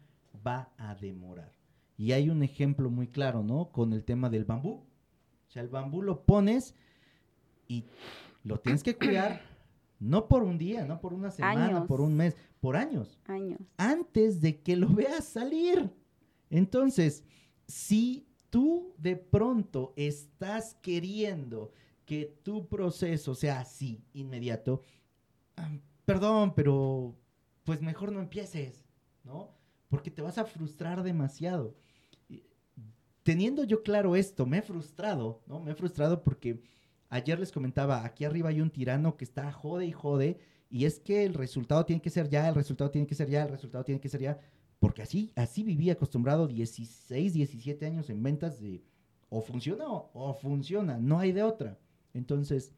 [0.48, 1.52] va a demorar.
[1.98, 3.72] Y hay un ejemplo muy claro, ¿no?
[3.72, 4.86] Con el tema del bambú.
[5.48, 6.76] O sea, el bambú lo pones
[7.68, 7.86] y
[8.44, 9.42] lo tienes que cuidar
[10.00, 13.20] no por un día, no por una semana, por un mes, por años.
[13.26, 13.60] Años.
[13.78, 15.92] Antes de que lo veas salir.
[16.50, 17.24] Entonces,
[17.68, 21.72] si tú de pronto estás queriendo
[22.06, 24.82] que tu proceso sea así, inmediato,
[26.06, 27.18] perdón, pero
[27.64, 28.86] pues mejor no empieces,
[29.26, 29.57] ¿no?
[29.90, 31.76] Porque te vas a frustrar demasiado.
[33.24, 35.60] Teniendo yo claro esto, me he frustrado, ¿no?
[35.60, 36.62] Me he frustrado porque
[37.10, 41.00] ayer les comentaba, aquí arriba hay un tirano que está jode y jode, y es
[41.00, 43.84] que el resultado tiene que ser ya, el resultado tiene que ser ya, el resultado
[43.84, 44.40] tiene que ser ya,
[44.80, 48.84] porque así, así viví acostumbrado 16, 17 años en ventas de
[49.30, 51.78] o funciona o, o funciona, no hay de otra.
[52.14, 52.72] Entonces,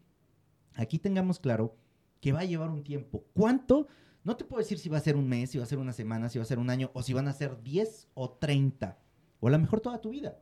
[0.73, 1.75] aquí tengamos claro
[2.21, 3.23] que va a llevar un tiempo.
[3.33, 3.87] ¿Cuánto?
[4.23, 5.93] No te puedo decir si va a ser un mes, si va a ser una
[5.93, 8.97] semana, si va a ser un año, o si van a ser 10 o 30,
[9.39, 10.41] o a lo mejor toda tu vida.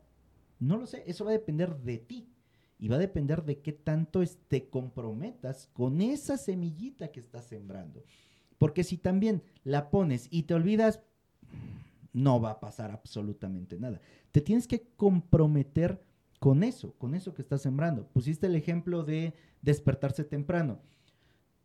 [0.60, 2.30] No lo sé, eso va a depender de ti.
[2.80, 8.04] Y va a depender de qué tanto te comprometas con esa semillita que estás sembrando.
[8.60, 11.02] Porque si también la pones y te olvidas,
[12.14, 14.00] no va a pasar absolutamente nada.
[14.32, 16.04] Te tienes que comprometer
[16.40, 18.08] con eso, con eso que estás sembrando.
[18.08, 20.80] Pusiste el ejemplo de despertarse temprano.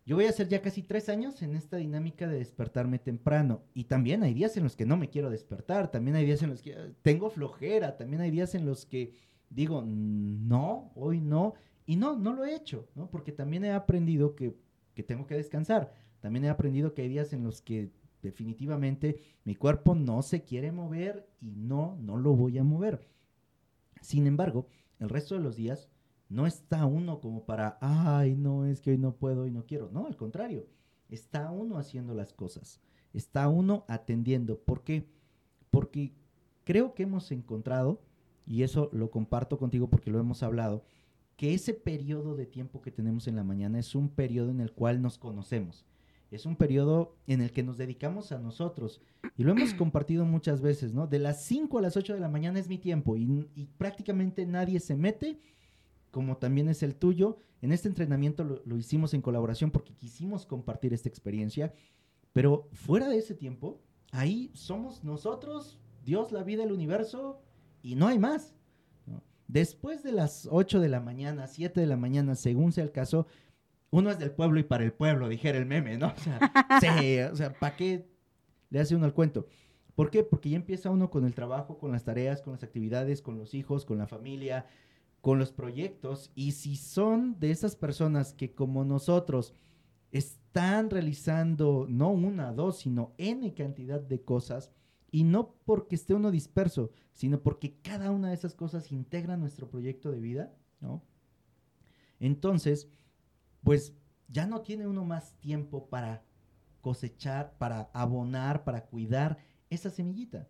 [0.05, 3.62] Yo voy a hacer ya casi tres años en esta dinámica de despertarme temprano.
[3.73, 6.51] Y también hay días en los que no me quiero despertar, también hay días en
[6.51, 9.15] los que tengo flojera, también hay días en los que
[9.49, 11.55] digo, no, hoy no.
[11.87, 13.11] Y no, no lo he hecho, ¿no?
[13.11, 14.57] Porque también he aprendido que,
[14.95, 15.93] que tengo que descansar.
[16.21, 17.91] También he aprendido que hay días en los que
[18.23, 23.07] definitivamente mi cuerpo no se quiere mover y no, no lo voy a mover.
[24.01, 24.67] Sin embargo,
[24.99, 25.88] el resto de los días
[26.33, 29.90] no está uno como para, ay, no, es que hoy no puedo y no quiero.
[29.92, 30.66] No, al contrario,
[31.11, 32.81] está uno haciendo las cosas,
[33.12, 34.59] está uno atendiendo.
[34.59, 35.07] ¿Por qué?
[35.71, 36.14] Porque
[36.64, 38.01] creo que hemos encontrado,
[38.47, 40.85] y eso lo comparto contigo porque lo hemos hablado,
[41.37, 44.73] que ese periodo de tiempo que tenemos en la mañana es un periodo en el
[44.73, 45.85] cual nos conocemos.
[46.31, 49.03] Es un periodo en el que nos dedicamos a nosotros.
[49.37, 51.07] Y lo hemos compartido muchas veces, ¿no?
[51.07, 54.47] De las 5 a las 8 de la mañana es mi tiempo y, y prácticamente
[54.47, 55.38] nadie se mete
[56.12, 57.38] como también es el tuyo.
[57.61, 61.72] En este entrenamiento lo, hicimos en colaboración porque quisimos compartir esta experiencia,
[62.33, 63.81] pero fuera de ese tiempo,
[64.12, 67.40] ahí somos nosotros, Dios, la vida, el universo,
[67.83, 68.55] y no hay más.
[69.48, 73.27] Después de las 8 de la mañana, 7 de la mañana, según sea el caso,
[73.90, 76.09] uno es del pueblo y para el pueblo, dijera el meme, ¿no?
[76.09, 76.38] O sea,
[76.81, 78.07] sí, o sea, ¿para qué
[78.70, 79.46] le hace uno el cuento?
[79.94, 80.22] ¿Por qué?
[80.22, 83.55] Porque ya empieza uno con el trabajo, con las tareas, con las actividades, con los
[83.55, 84.66] hijos, con la familia,
[85.22, 89.54] con los proyectos y si son de esas personas que como nosotros
[90.11, 94.72] están realizando no una, dos, sino n cantidad de cosas
[95.12, 99.70] y no porque esté uno disperso, sino porque cada una de esas cosas integra nuestro
[99.70, 101.04] proyecto de vida, ¿no?
[102.18, 102.88] Entonces,
[103.62, 103.94] pues
[104.28, 106.24] ya no tiene uno más tiempo para
[106.80, 109.38] cosechar, para abonar, para cuidar
[109.70, 110.48] esa semillita.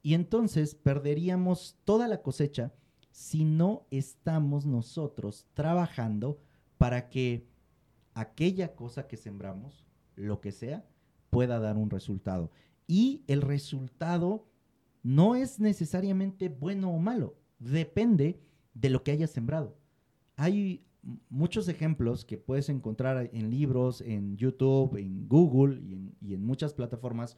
[0.00, 2.72] Y entonces perderíamos toda la cosecha
[3.12, 6.40] si no estamos nosotros trabajando
[6.78, 7.46] para que
[8.14, 10.84] aquella cosa que sembramos, lo que sea,
[11.30, 12.50] pueda dar un resultado.
[12.86, 14.48] Y el resultado
[15.02, 18.40] no es necesariamente bueno o malo, depende
[18.74, 19.76] de lo que hayas sembrado.
[20.36, 20.84] Hay
[21.28, 25.80] muchos ejemplos que puedes encontrar en libros, en YouTube, en Google
[26.20, 27.36] y en, muchas plataformas,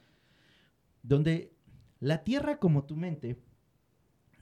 [1.02, 1.52] donde
[2.00, 3.38] la tierra como tu mente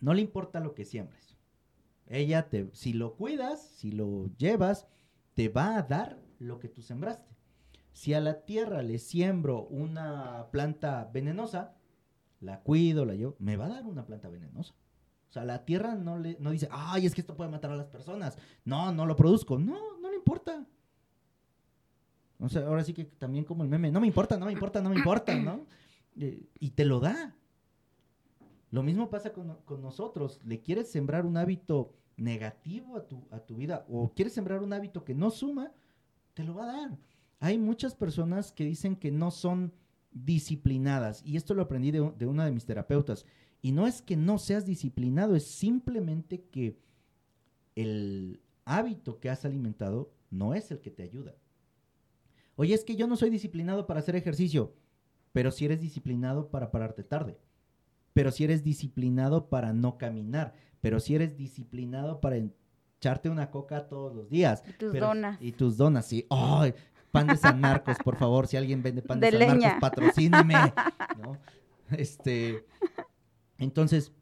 [0.03, 1.39] no le importa lo que siembres.
[2.09, 4.87] Ella te, si lo cuidas, si lo llevas,
[5.33, 7.35] te va a dar lo que tú sembraste.
[7.93, 11.77] Si a la tierra le siembro una planta venenosa,
[12.41, 14.75] la cuido, la llevo, me va a dar una planta venenosa.
[15.31, 17.77] O sea, la tierra no le no dice, ay, es que esto puede matar a
[17.77, 18.37] las personas.
[18.65, 19.59] No, no lo produzco.
[19.59, 20.67] No, no le importa.
[22.41, 24.83] O sea, ahora sí que también como el meme, no me importa, no me importa,
[24.83, 25.65] no me importa, ¿no?
[26.17, 27.37] Eh, y te lo da.
[28.73, 30.41] Lo mismo pasa con, nosotros.
[30.45, 34.73] ¿Le quieres sembrar un hábito negativo a tu, a tu vida o quieres sembrar un
[34.73, 35.73] hábito que no suma?
[36.33, 36.99] Te lo va a dar.
[37.39, 39.75] hay muchas personas que dicen que no son
[40.11, 41.23] disciplinadas.
[41.23, 43.27] Y esto lo aprendí de, de una de mis terapeutas.
[43.61, 46.79] Y no es que no seas disciplinado, es simplemente que
[47.77, 51.37] el hábito que has alimentado no es el que te ayuda.
[52.57, 54.73] Oye, es que yo no soy disciplinado para hacer ejercicio,
[55.33, 57.39] pero si eres disciplinado para pararte tarde,
[58.13, 62.37] pero si eres disciplinado para no caminar, pero si eres disciplinado para
[62.99, 64.63] echarte una coca todos los días.
[64.69, 65.39] Y tus donas.
[65.41, 66.27] Y tus donas, sí.
[66.31, 66.75] ¡Ay!
[67.13, 70.55] pan de San Marcos, por favor, si alguien vende pan de, San Marcos, patrocíneme.
[71.91, 72.65] Este,
[73.59, 74.13] entonces,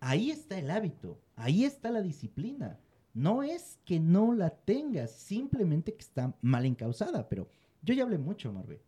[0.00, 2.80] ahí está el hábito, ahí está la disciplina.
[3.12, 7.46] No es que no la tengas, simplemente que está mal encausada, pero
[7.82, 8.80] yo ya hablé mucho, Marve.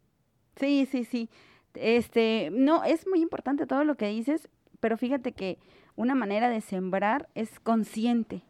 [0.56, 1.28] Sí, sí, sí.
[1.74, 4.48] Este, no, es muy importante todo lo que dices,
[4.80, 5.58] pero fíjate que
[5.96, 8.42] una manera de sembrar es consciente.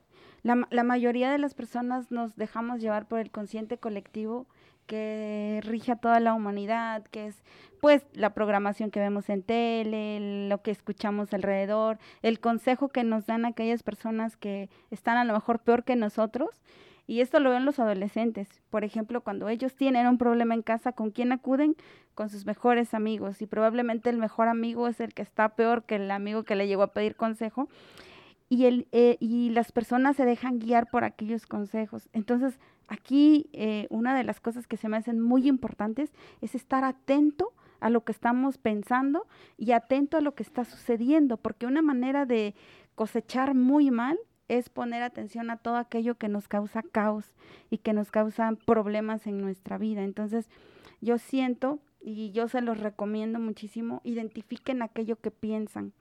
[0.42, 4.46] La, la mayoría de las personas nos dejamos llevar por el consciente colectivo
[4.86, 7.42] que rige a toda la humanidad, que es
[7.80, 13.26] pues la programación que vemos en tele, lo que escuchamos alrededor, el consejo que nos
[13.26, 16.60] dan aquellas personas que están a lo mejor peor que nosotros.
[17.06, 18.48] Y esto lo ven los adolescentes.
[18.70, 21.76] Por ejemplo, cuando ellos tienen un problema en casa, ¿con quién acuden?
[22.14, 23.42] Con sus mejores amigos.
[23.42, 26.68] Y probablemente el mejor amigo es el que está peor que el amigo que le
[26.68, 27.68] llegó a pedir consejo.
[28.48, 32.08] Y, el, eh, y las personas se dejan guiar por aquellos consejos.
[32.12, 32.58] Entonces,
[32.92, 36.12] Aquí eh, una de las cosas que se me hacen muy importantes
[36.42, 41.38] es estar atento a lo que estamos pensando y atento a lo que está sucediendo,
[41.38, 42.54] porque una manera de
[42.94, 44.18] cosechar muy mal
[44.58, 47.34] es poner atención a todo aquello que nos causa caos
[47.70, 50.04] y que nos causa problemas en nuestra vida.
[50.04, 50.50] Entonces,
[51.00, 55.94] yo siento y yo se los recomiendo muchísimo, identifiquen aquello que piensan,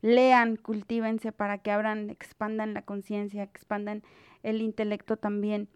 [0.00, 4.02] lean, cultívense para que abran, expandan la conciencia, expandan
[4.42, 5.68] el intelecto también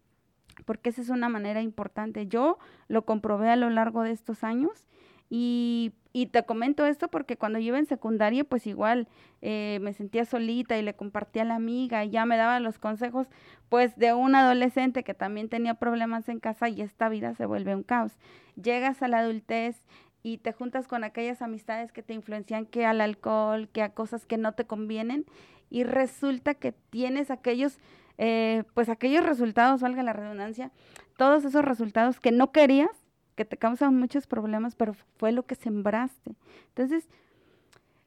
[0.64, 2.26] porque esa es una manera importante.
[2.26, 2.58] Yo
[2.88, 4.86] lo comprobé a lo largo de estos años
[5.30, 9.08] y, y te comento esto porque cuando yo iba en secundaria, pues igual
[9.42, 12.78] eh, me sentía solita y le compartía a la amiga y ya me daba los
[12.78, 13.26] consejos,
[13.68, 17.74] pues de un adolescente que también tenía problemas en casa y esta vida se vuelve
[17.74, 18.12] un caos.
[18.54, 19.82] Llegas a la adultez
[20.22, 24.24] y te juntas con aquellas amistades que te influencian que al alcohol, que a cosas
[24.24, 25.26] que no te convienen
[25.68, 27.78] y resulta que tienes aquellos
[28.18, 30.70] eh, pues aquellos resultados, valga la redundancia,
[31.16, 33.03] todos esos resultados que no querías,
[33.34, 36.34] que te causan muchos problemas, pero fue lo que sembraste.
[36.68, 37.08] Entonces,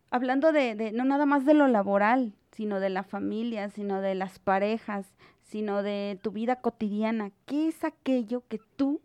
[0.10, 4.16] hablando de, de, no nada más de lo laboral, sino de la familia, sino de
[4.16, 5.14] las parejas,
[5.44, 9.02] sino de tu vida cotidiana, ¿qué es aquello que tú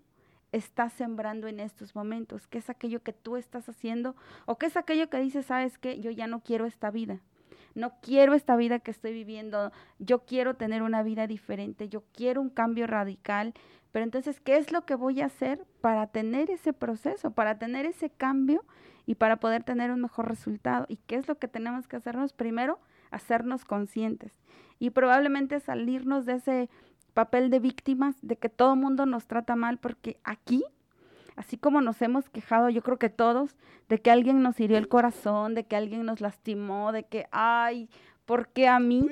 [0.52, 2.46] estás sembrando en estos momentos?
[2.46, 4.14] ¿Qué es aquello que tú estás haciendo?
[4.46, 7.20] ¿O qué es aquello que dices, sabes que yo ya no quiero esta vida?
[7.74, 12.40] No quiero esta vida que estoy viviendo, yo quiero tener una vida diferente, yo quiero
[12.40, 13.54] un cambio radical,
[13.92, 17.84] pero entonces, ¿qué es lo que voy a hacer para tener ese proceso, para tener
[17.84, 18.64] ese cambio
[19.04, 20.86] y para poder tener un mejor resultado?
[20.88, 22.32] ¿Y qué es lo que tenemos que hacernos?
[22.32, 24.32] Primero, hacernos conscientes
[24.78, 26.70] y probablemente salirnos de ese
[27.12, 30.64] papel de víctimas, de que todo mundo nos trata mal, porque aquí
[31.36, 33.56] así como nos hemos quejado, yo creo que todos,
[33.88, 37.88] de que alguien nos hirió el corazón, de que alguien nos lastimó, de que, ay,
[38.24, 39.06] ¿por qué a mí?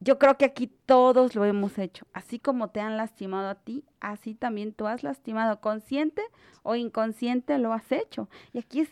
[0.00, 2.06] Yo creo que aquí todos lo hemos hecho.
[2.12, 6.22] Así como te han lastimado a ti, así también tú has lastimado, consciente
[6.62, 8.28] o inconsciente lo has hecho.
[8.52, 8.90] Y aquí es,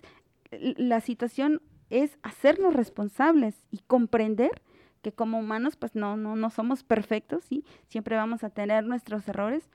[0.51, 4.63] la situación es hacernos responsables y comprender
[5.03, 7.65] que como humanos pues no, no, no somos perfectos, ¿sí?
[7.89, 9.69] Siempre vamos a tener nuestros errores,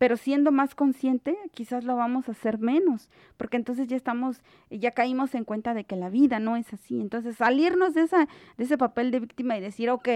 [0.00, 4.92] pero siendo más consciente, quizás lo vamos a hacer menos, porque entonces ya estamos, ya
[4.92, 7.02] caímos en cuenta de que la vida no es así.
[7.02, 10.08] Entonces, salirnos de, esa, de ese papel de víctima y decir, ok,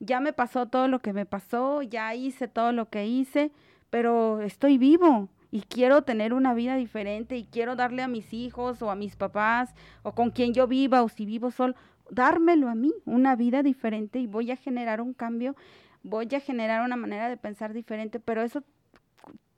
[0.00, 3.52] ya me pasó todo lo que me pasó, ya hice todo lo que hice,
[3.88, 8.82] pero estoy vivo y quiero tener una vida diferente y quiero darle a mis hijos
[8.82, 11.76] o a mis papás o con quien yo viva o si vivo solo,
[12.10, 15.54] dármelo a mí, una vida diferente y voy a generar un cambio,
[16.02, 18.64] voy a generar una manera de pensar diferente, pero eso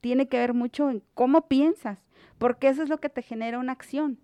[0.00, 2.04] tiene que ver mucho en cómo piensas,
[2.38, 4.18] porque eso es lo que te genera una acción.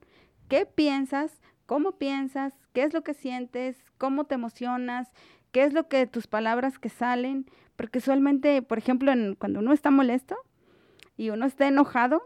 [0.48, 1.40] ¿Qué piensas?
[1.66, 2.54] ¿Cómo piensas?
[2.72, 3.84] ¿Qué es lo que sientes?
[3.98, 5.12] ¿Cómo te emocionas?
[5.50, 7.46] ¿Qué es lo que tus palabras que salen?
[7.76, 10.36] Porque usualmente, por ejemplo, cuando uno está molesto
[11.16, 12.22] y uno está enojado,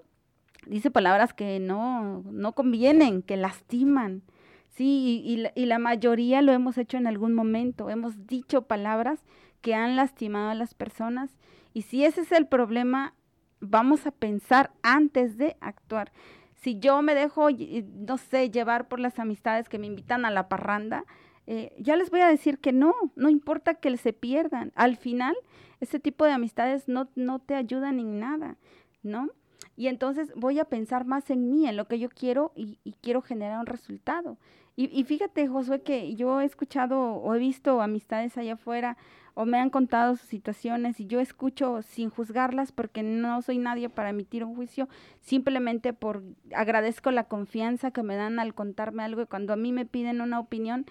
[0.66, 4.22] dice palabras que no, no convienen, que lastiman.
[4.68, 7.90] Sí, y, y la mayoría lo hemos hecho en algún momento.
[7.90, 9.20] Hemos dicho palabras
[9.60, 11.30] que han lastimado a las personas.
[11.72, 13.14] Y si ese es el problema,
[13.60, 16.12] vamos a pensar antes de actuar.
[16.54, 20.48] Si yo me dejo, no sé, llevar por las amistades que me invitan a la
[20.48, 21.04] parranda,
[21.46, 24.72] eh, ya les voy a decir que no, no importa que se pierdan.
[24.74, 25.36] Al final,
[25.80, 28.56] ese tipo de amistades no, no te ayudan en nada,
[29.02, 29.28] ¿no?
[29.76, 33.20] Y entonces voy a pensar más en mí, en lo que yo quiero y, quiero
[33.20, 34.38] generar un resultado.
[34.74, 38.96] Y, y, fíjate, Josué, que yo he escuchado o he visto amistades allá afuera
[39.38, 43.90] o me han contado sus situaciones y yo escucho sin juzgarlas porque no soy nadie
[43.90, 44.88] para emitir un juicio,
[45.20, 46.22] simplemente por
[46.54, 50.22] agradezco la confianza que me dan al contarme algo y cuando a mí me piden
[50.22, 50.86] una opinión,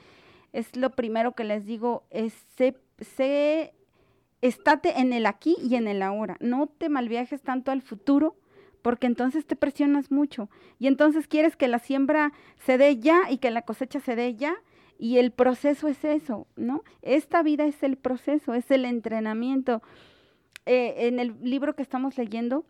[0.54, 3.74] es lo primero que les digo, es sé, sé
[4.42, 8.36] estate en el aquí y en el ahora, no te malviajes tanto al futuro
[8.84, 10.48] porque entonces te presionas mucho.
[10.78, 14.36] Y entonces quieres que la siembra se dé ya y que la cosecha se dé
[14.36, 14.54] ya
[14.98, 16.84] y el proceso es eso, ¿no?
[17.02, 19.82] Esta vida es el proceso, es el entrenamiento.
[20.66, 22.66] Eh, en el libro que estamos leyendo,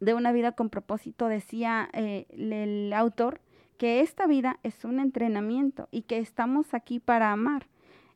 [0.00, 3.40] de una vida con propósito, decía eh, el autor
[3.78, 7.66] que esta vida es un entrenamiento y que estamos aquí para amar.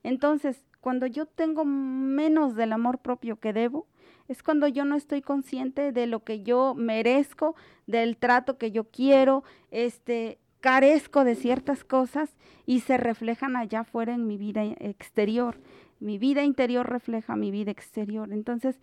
[0.03, 3.87] Entonces, cuando yo tengo menos del amor propio que debo,
[4.29, 8.85] es cuando yo no estoy consciente de lo que yo merezco, del trato que yo
[8.85, 12.37] quiero, este, carezco de ciertas cosas
[12.67, 15.59] y se reflejan allá afuera en mi vida exterior.
[15.99, 18.33] Mi vida interior refleja mi vida exterior.
[18.33, 18.81] Entonces,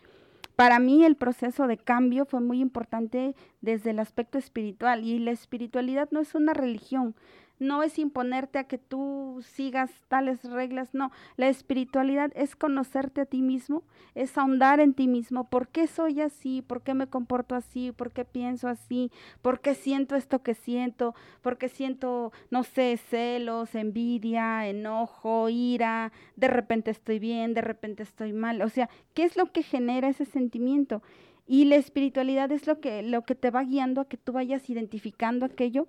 [0.56, 5.32] para mí el proceso de cambio fue muy importante desde el aspecto espiritual y la
[5.32, 7.16] espiritualidad no es una religión,
[7.60, 11.12] no es imponerte a que tú sigas tales reglas, no.
[11.36, 13.84] La espiritualidad es conocerte a ti mismo,
[14.16, 15.50] es ahondar en ti mismo.
[15.50, 16.62] ¿Por qué soy así?
[16.62, 17.92] ¿Por qué me comporto así?
[17.92, 19.12] ¿Por qué pienso así?
[19.42, 21.16] ¿Por qué siento esto que siento?
[21.42, 26.12] ¿Por qué siento, no sé, celos, envidia, enojo, ira?
[26.36, 28.62] De repente estoy bien, de repente estoy mal.
[28.62, 31.02] O sea, ¿qué es lo que genera ese sentimiento?
[31.48, 34.70] Y la espiritualidad es lo que, lo que te va guiando a que tú vayas
[34.70, 35.88] identificando aquello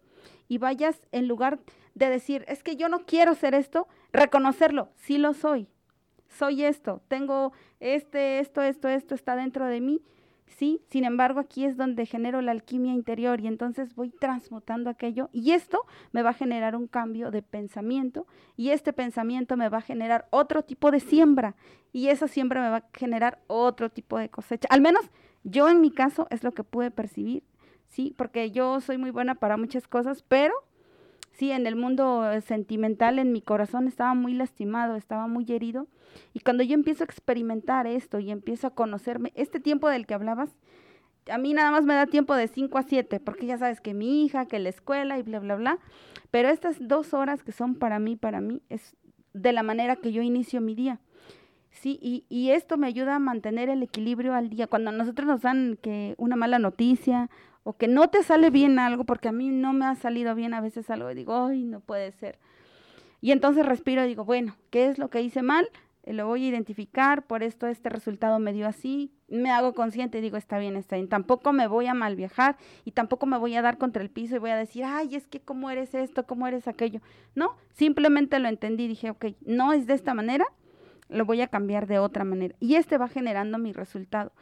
[0.48, 1.58] y vayas, en lugar
[1.94, 5.68] de decir, es que yo no quiero ser esto, reconocerlo, sí lo soy,
[6.28, 10.00] soy esto, tengo este, esto, esto, esto está dentro de mí,
[10.46, 15.28] sí, sin embargo aquí es donde genero la alquimia interior y entonces voy transmutando aquello
[15.32, 19.78] y esto me va a generar un cambio de pensamiento y este pensamiento me va
[19.78, 21.56] a generar otro tipo de siembra
[21.92, 25.10] y esa siembra me va a generar otro tipo de cosecha, al menos
[25.50, 27.42] yo en mi caso es lo que pude percibir,
[27.88, 28.14] ¿sí?
[28.16, 30.54] Porque yo soy muy buena para muchas cosas, pero
[31.32, 35.86] sí, en el mundo sentimental, en mi corazón estaba muy lastimado, estaba muy herido.
[36.32, 40.14] Y cuando yo empiezo a experimentar esto y empiezo a conocerme, este tiempo del que
[40.14, 40.56] hablabas,
[41.30, 43.94] a mí nada más me da tiempo de 5 a 7, porque ya sabes que
[43.94, 45.78] mi hija, que la escuela y bla, bla, bla.
[46.30, 48.96] Pero estas dos horas que son para mí, para mí, es
[49.32, 51.00] de la manera que yo inicio mi día.
[51.80, 54.66] Sí, y, y, esto me ayuda a mantener el equilibrio al día.
[54.66, 57.30] Cuando a nosotros nos dan que una mala noticia
[57.62, 60.54] o que no te sale bien algo, porque a mí no me ha salido bien
[60.54, 62.38] a veces algo, digo, ay, no puede ser.
[63.20, 65.68] Y entonces respiro y digo, bueno, ¿qué es lo que hice mal?
[66.02, 70.18] Eh, lo voy a identificar, por esto este resultado me dio así, me hago consciente
[70.18, 71.08] y digo, está bien, está bien.
[71.08, 74.34] Tampoco me voy a mal viajar y tampoco me voy a dar contra el piso
[74.34, 77.00] y voy a decir, ay, es que cómo eres esto, cómo eres aquello.
[77.36, 80.46] No, simplemente lo entendí, dije, ok, no es de esta manera,
[81.08, 82.54] lo voy a cambiar de otra manera.
[82.60, 84.32] Y este va generando mi resultado.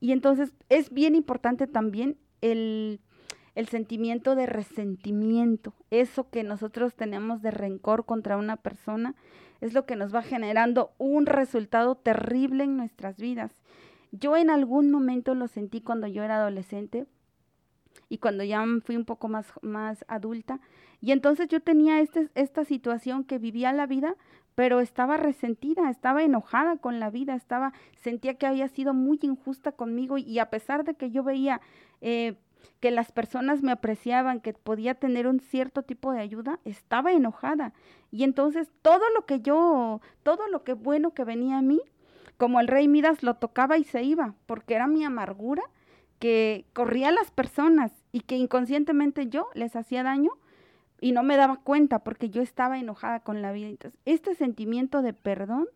[0.00, 3.00] Y entonces es bien importante también el,
[3.54, 9.14] el sentimiento de resentimiento, eso que nosotros tenemos de rencor contra una persona,
[9.60, 13.52] es lo que nos va generando un resultado terrible en nuestras vidas.
[14.12, 17.06] Yo en algún momento lo sentí cuando yo era adolescente
[18.08, 20.60] y cuando ya fui un poco más, más adulta.
[21.00, 24.16] Y entonces yo tenía este, esta situación que vivía la vida,
[24.60, 29.72] pero estaba resentida, estaba enojada con la vida, estaba, sentía que había sido muy injusta
[29.72, 31.62] conmigo y a pesar de que yo veía
[32.02, 32.34] eh,
[32.78, 37.72] que las personas me apreciaban, que podía tener un cierto tipo de ayuda, estaba enojada.
[38.10, 41.80] Y entonces todo lo que yo, todo lo que bueno que venía a mí,
[42.36, 45.62] como el rey Midas lo tocaba y se iba, porque era mi amargura
[46.18, 50.32] que corría a las personas y que inconscientemente yo les hacía daño
[51.00, 53.68] y no me daba cuenta porque yo estaba enojada con la vida.
[54.04, 55.66] Este sentimiento de perdón,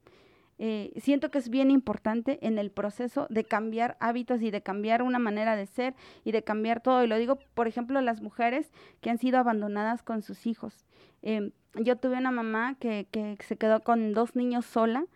[0.59, 5.03] eh, siento que es bien importante en el proceso de cambiar hábitos y de cambiar
[5.03, 5.95] una manera de ser
[6.25, 7.03] y de cambiar todo.
[7.03, 8.71] Y lo digo, por ejemplo, las mujeres
[9.01, 10.85] que han sido abandonadas con sus hijos.
[11.23, 15.07] Em, yo tuve una mamá que, que se quedó con dos niños sola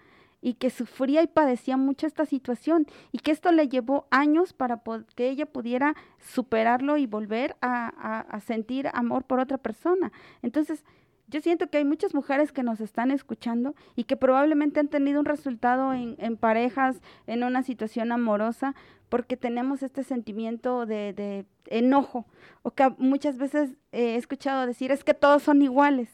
[0.40, 4.80] y que sufría y padecía mucho esta situación y que esto le llevó años para
[5.14, 10.12] que ella pudiera superarlo y volver a, sentir amor por otra persona.
[10.42, 10.84] Entonces,
[11.26, 15.20] yo siento que hay muchas mujeres que nos están escuchando y que probablemente han tenido
[15.20, 18.74] un resultado en, parejas, en una situación amorosa,
[19.10, 22.26] porque tenemos este sentimiento de, enojo,
[22.62, 26.08] o que muchas veces he escuchado decir, es que todos son iguales.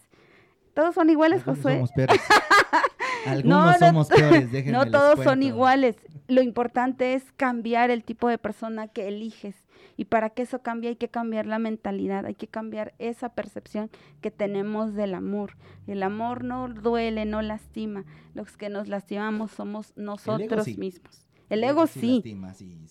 [0.74, 1.82] Todos son iguales, Josué.
[3.26, 5.96] Algunos no, somos peores, No todos son iguales.
[6.28, 9.56] Lo importante es cambiar el tipo de persona que eliges
[9.96, 13.90] Y para que eso cambie hay que cambiar la mentalidad, hay que cambiar esa percepción
[14.20, 15.56] que tenemos del amor.
[15.86, 18.04] El amor no duele, no lastima.
[18.34, 21.26] Los que nos lastimamos somos nosotros mismos.
[21.50, 22.22] El, ego, sí,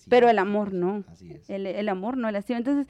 [0.08, 1.04] pero el amor no.
[1.48, 2.58] El, amor no lastima.
[2.58, 2.86] Entonces,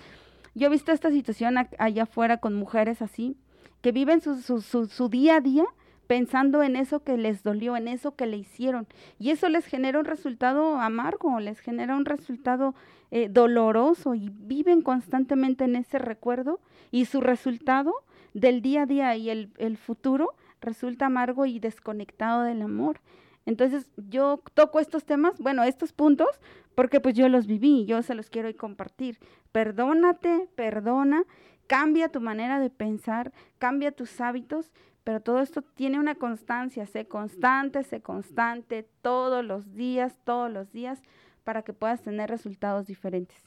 [0.55, 3.36] yo he visto esta situación allá afuera con mujeres así,
[3.85, 5.66] que viven su, su, su día a día
[6.07, 8.87] pensando en eso que les dolió, en eso que le hicieron.
[9.18, 12.74] Y eso les genera un resultado amargo, les genera un resultado
[13.11, 16.61] eh, doloroso y viven constantemente en ese recuerdo
[16.93, 17.93] y su resultado
[18.32, 20.30] del día a día y el, el futuro
[20.62, 23.03] resulta amargo y desconectado del amor.
[23.45, 26.41] Entonces yo toco estos temas, bueno, estos puntos,
[26.74, 29.18] porque pues yo los viví, yo se los quiero compartir.
[29.53, 31.24] Perdónate, perdona,
[31.67, 34.73] cambia tu manera de pensar, cambia tus hábitos,
[35.05, 40.73] pero todo esto tiene una constancia, sé constante, sé constante todos los días, todos los
[40.73, 41.03] días,
[41.45, 43.39] para que puedas tener resultados diferentes.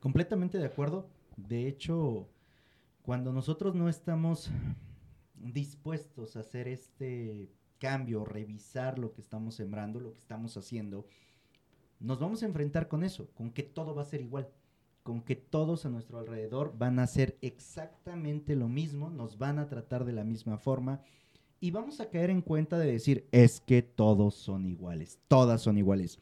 [0.00, 1.08] Completamente de acuerdo.
[1.36, 2.28] De hecho,
[3.02, 4.50] cuando nosotros no estamos
[5.34, 11.06] dispuestos a hacer este cambio, revisar lo que estamos sembrando, lo que estamos haciendo,
[11.98, 14.48] nos vamos a enfrentar con eso, con que todo va a ser igual
[15.02, 19.68] con que todos a nuestro alrededor van a hacer exactamente lo mismo, nos van a
[19.68, 21.00] tratar de la misma forma
[21.60, 25.76] y vamos a caer en cuenta de decir, es que todos son iguales, todas son
[25.76, 26.18] iguales.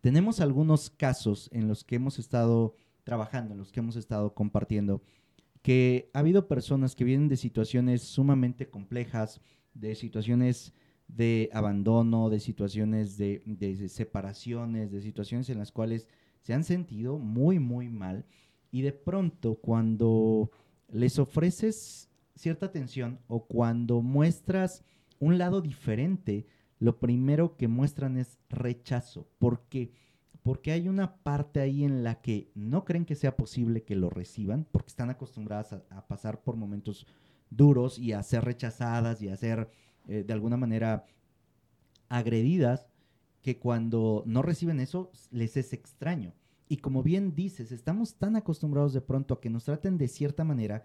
[0.00, 5.02] Tenemos algunos casos en los que hemos estado trabajando, en los que hemos estado compartiendo,
[5.62, 9.40] que ha habido personas que vienen de situaciones sumamente complejas,
[9.74, 10.72] de situaciones
[11.08, 16.08] de abandono, de situaciones de, de separaciones, de situaciones en las cuales
[16.44, 18.26] se han sentido muy, muy mal
[18.70, 20.50] y de pronto cuando
[20.92, 24.84] les ofreces cierta atención o cuando muestras
[25.18, 26.46] un lado diferente,
[26.78, 29.26] lo primero que muestran es rechazo.
[29.38, 29.92] ¿Por qué?
[30.42, 34.10] Porque hay una parte ahí en la que no creen que sea posible que lo
[34.10, 37.06] reciban, porque están acostumbradas a, pasar por momentos
[37.48, 39.70] duros y a ser rechazadas y a ser
[40.08, 41.06] eh, de alguna manera
[42.10, 42.86] agredidas
[43.44, 46.32] que cuando no reciben eso les es extraño.
[46.66, 50.44] Y como bien dices, estamos tan acostumbrados de pronto a que nos traten de cierta
[50.44, 50.82] manera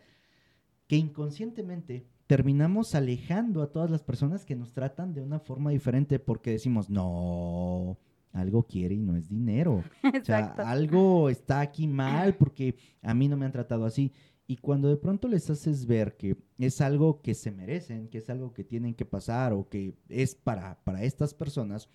[0.86, 6.20] que inconscientemente terminamos alejando a todas las personas que nos tratan de una forma diferente
[6.20, 7.97] porque decimos, no,
[8.34, 9.82] algo quiere y no es dinero.
[10.22, 14.12] O sea, algo está aquí mal porque a mí no me han tratado así.
[14.47, 18.30] Y cuando de pronto les haces ver que es algo que se merecen, que es
[18.30, 21.88] algo que tienen que pasar o que es para, para estas personas,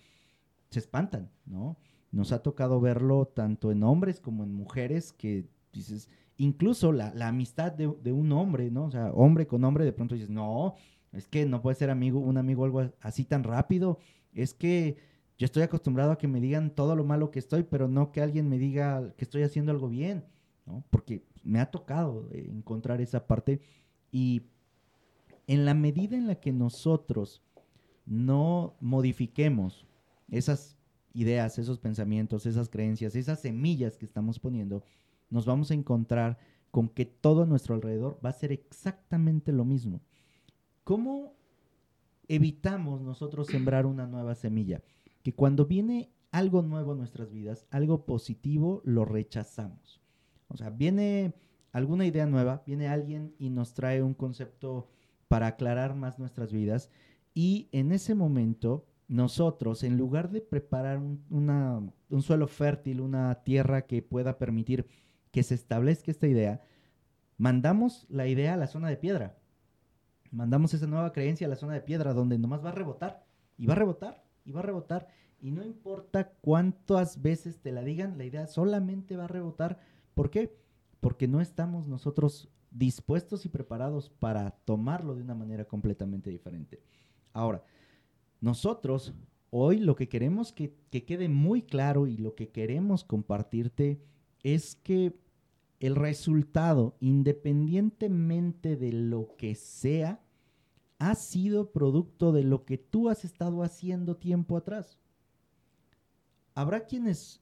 [0.75, 1.77] se espantan, ¿no?
[2.11, 7.71] Nos ha tocado verlo tanto en hombres como en mujeres que dices, incluso la, amistad
[7.71, 8.85] de, un hombre, ¿no?
[8.85, 10.75] O sea, hombre con hombre, de pronto dices, no,
[11.13, 13.99] es que no puede ser amigo, un amigo algo así tan rápido.
[14.33, 14.97] Es que
[15.37, 18.21] yo estoy acostumbrado a que me digan todo lo malo que estoy, pero no que
[18.21, 20.25] alguien me diga que estoy haciendo algo bien,
[20.65, 20.83] ¿no?
[20.89, 23.61] Porque me ha tocado encontrar esa parte
[24.11, 24.43] y
[25.47, 27.41] en la medida en la que nosotros
[28.05, 29.84] no modifiquemos
[30.29, 30.77] esas
[31.13, 34.83] ideas, esos pensamientos, esas creencias, esas semillas que estamos poniendo,
[35.29, 36.37] nos vamos a encontrar
[36.71, 40.01] con que todo nuestro alrededor va a ser exactamente lo mismo.
[40.83, 41.33] ¿Cómo
[42.27, 44.83] evitamos nosotros sembrar una nueva semilla?
[45.23, 50.01] Que cuando viene algo nuevo a nuestras vidas, algo positivo, lo rechazamos.
[50.49, 51.33] O sea, viene
[51.71, 54.89] alguna idea nueva, viene alguien y nos trae un concepto
[55.27, 56.91] para aclarar más nuestras vidas
[57.33, 64.01] y en ese momento nosotros, en lugar de preparar un, suelo fértil, una tierra que
[64.01, 64.87] pueda permitir
[65.31, 66.61] que se establezca esta idea,
[67.37, 69.37] mandamos la idea a la zona de piedra.
[70.31, 73.25] Mandamos esa nueva creencia a la zona de piedra, donde nomás va a rebotar,
[73.57, 75.07] y va a rebotar, y va a rebotar,
[75.39, 79.79] y no importa cuántas veces te la digan, la idea solamente va a rebotar.
[80.13, 80.57] ¿Por qué?
[80.99, 86.81] Porque no estamos nosotros dispuestos y preparados para tomarlo de una manera completamente diferente.
[87.31, 87.63] Ahora,
[88.41, 89.13] nosotros
[89.49, 94.01] hoy lo que queremos que, quede muy claro y lo que queremos compartirte
[94.43, 95.15] es que
[95.79, 100.21] el resultado, independientemente de lo que sea,
[100.99, 104.99] ha sido producto de lo que tú has estado haciendo tiempo atrás.
[106.53, 107.41] Habrá quienes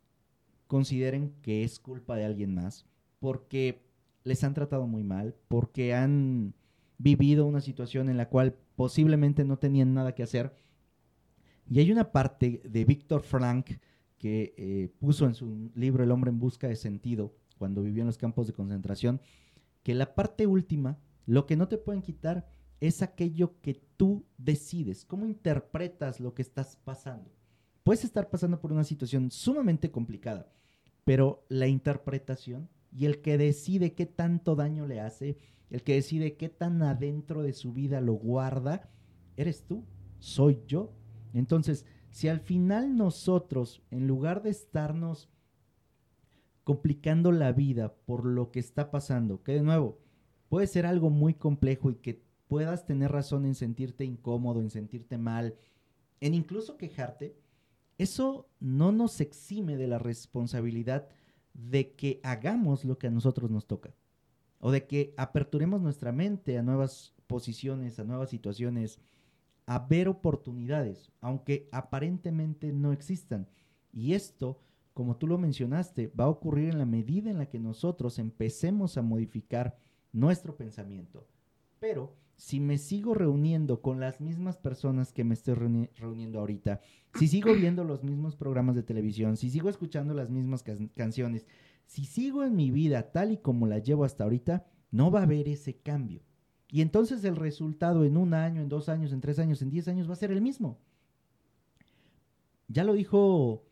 [0.68, 2.86] consideren que es culpa de alguien más
[3.20, 3.82] porque
[4.24, 6.54] les han tratado muy mal, porque han
[6.98, 10.54] vivido una situación en la cual posiblemente no tenían nada que hacer
[11.70, 13.72] y hay una parte de Víctor Frank
[14.18, 18.08] que eh, puso en su libro El hombre en busca de sentido, cuando vivió en
[18.08, 19.22] los campos de concentración,
[19.84, 22.48] que la parte última, lo que no te pueden quitar
[22.80, 27.32] es aquello que tú decides, cómo interpretas lo que estás pasando.
[27.84, 30.52] Puedes estar pasando por una situación sumamente complicada,
[31.04, 35.38] pero la interpretación y el que decide qué tanto daño le hace,
[35.70, 38.90] el que decide qué tan adentro de su vida lo guarda,
[39.36, 39.84] eres tú,
[40.20, 40.94] soy yo.
[41.34, 45.30] Entonces, si al final nosotros, en lugar de estarnos
[46.64, 50.00] complicando la vida por lo que está pasando, que de nuevo
[50.48, 55.18] puede ser algo muy complejo y que puedas tener razón en sentirte incómodo, en sentirte
[55.18, 55.56] mal,
[56.22, 57.36] en incluso quejarte,
[57.98, 61.08] eso no nos exime de la responsabilidad
[61.54, 63.94] de que hagamos lo que a nosotros nos toca
[64.60, 69.00] o de que aperturemos nuestra mente a nuevas posiciones, a nuevas situaciones,
[69.66, 73.48] a ver oportunidades, aunque aparentemente no existan.
[73.92, 74.60] Y esto,
[74.94, 78.98] como tú lo mencionaste, va a ocurrir en la medida en la que nosotros empecemos
[78.98, 79.78] a modificar
[80.12, 81.28] nuestro pensamiento.
[81.80, 85.56] Pero si me sigo reuniendo con las mismas personas que me estoy
[85.96, 86.82] reuniendo ahorita,
[87.16, 90.64] si sigo viendo los mismos programas de televisión, si sigo escuchando las mismas
[90.96, 91.46] canciones,
[91.86, 95.24] si sigo en mi vida tal y como la llevo hasta ahorita, no va a
[95.24, 96.22] haber ese cambio.
[96.74, 99.88] Y entonces el resultado en un año, en dos años, en tres años, en diez
[99.88, 100.80] años va a ser el mismo.
[102.68, 103.64] Ya lo dijo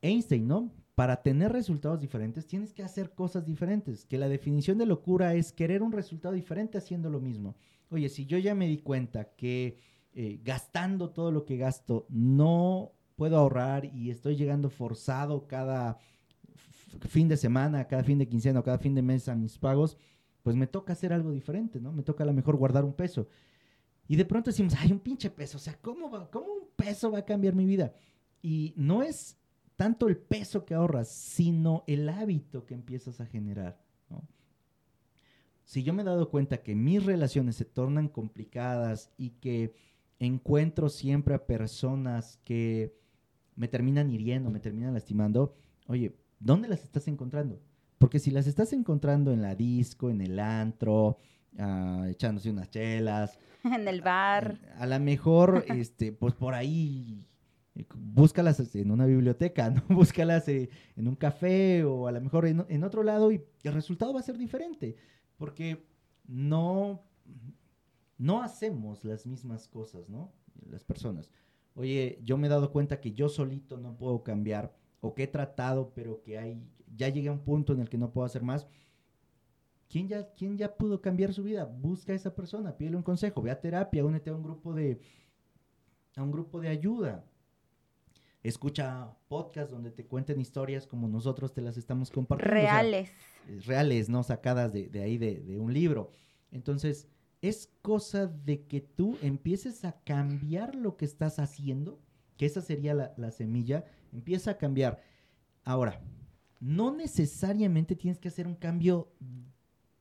[0.00, 0.72] Einstein, ¿no?
[0.94, 5.52] Para tener resultados diferentes tienes que hacer cosas diferentes, que la definición de locura es
[5.52, 7.54] querer un resultado diferente haciendo lo mismo.
[7.90, 9.76] Oye, si yo ya me di cuenta que
[10.14, 15.98] eh, gastando todo lo que gasto no puedo ahorrar y estoy llegando forzado cada
[17.10, 19.98] fin de semana, cada fin de quincena o cada fin de mes a mis pagos,
[20.42, 21.92] pues me toca hacer algo diferente, ¿no?
[21.92, 23.28] Me toca a lo mejor guardar un peso.
[24.08, 27.10] Y de pronto decimos, hay un pinche peso, o sea, ¿cómo, va, ¿cómo un peso
[27.10, 27.94] va a cambiar mi vida?
[28.42, 29.38] Y no es
[29.76, 33.80] tanto el peso que ahorras, sino el hábito que empiezas a generar,
[34.10, 34.22] ¿no?
[35.64, 39.74] Si yo me he dado cuenta que mis relaciones se tornan complicadas y que
[40.18, 42.98] encuentro siempre a personas que
[43.54, 47.60] me terminan hiriendo, me terminan lastimando, oye, ¿dónde las estás encontrando?
[48.02, 51.18] Porque si las estás encontrando en la disco, en el antro,
[51.56, 53.38] ah, echándose unas chelas.
[53.62, 54.58] En el bar.
[54.76, 57.24] A, lo mejor, este, pues por ahí,
[57.76, 59.84] eh, búscalas en una biblioteca, ¿no?
[59.88, 63.72] Búscalas eh, en un café o a lo mejor en, en otro lado y el
[63.72, 64.96] resultado va a ser diferente.
[65.36, 65.86] Porque
[66.26, 67.04] no,
[68.18, 70.32] no hacemos las mismas cosas, ¿no?
[70.68, 71.30] Las personas.
[71.76, 75.28] Oye, yo me he dado cuenta que yo solito no puedo cambiar o que he
[75.28, 76.60] tratado, pero que hay,
[76.96, 78.66] ya llegué a un punto en el que no puedo hacer más.
[79.88, 81.64] ¿Quién ya, quién ya pudo cambiar su vida?
[81.64, 85.00] Busca a esa persona, pídele un consejo, ve a terapia, únete a un grupo de,
[86.16, 87.24] a un grupo de ayuda.
[88.42, 92.54] Escucha podcasts donde te cuenten historias como nosotros te las estamos compartiendo.
[92.54, 93.12] Reales.
[93.66, 94.22] reales, ¿no?
[94.22, 96.10] Sacadas de, ahí de, un libro.
[96.50, 97.06] Entonces,
[97.40, 102.00] es cosa de que tú empieces a cambiar lo que estás haciendo,
[102.36, 105.00] que esa sería la, la semilla, empieza a cambiar.
[105.64, 106.00] Ahora,
[106.62, 109.12] no necesariamente tienes que hacer un cambio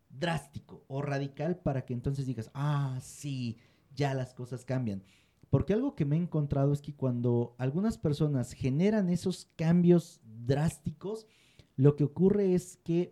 [0.09, 3.57] drástico o radical para que entonces digas, ah, sí,
[3.95, 5.01] ya las cosas cambian.
[5.49, 11.25] Porque algo que me he encontrado es que cuando algunas personas generan esos cambios drásticos,
[11.77, 13.11] lo que ocurre es que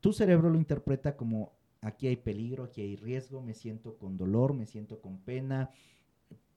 [0.00, 1.52] tu cerebro lo interpreta como
[1.82, 5.68] aquí hay peligro, aquí hay riesgo, me siento con dolor, me siento con pena.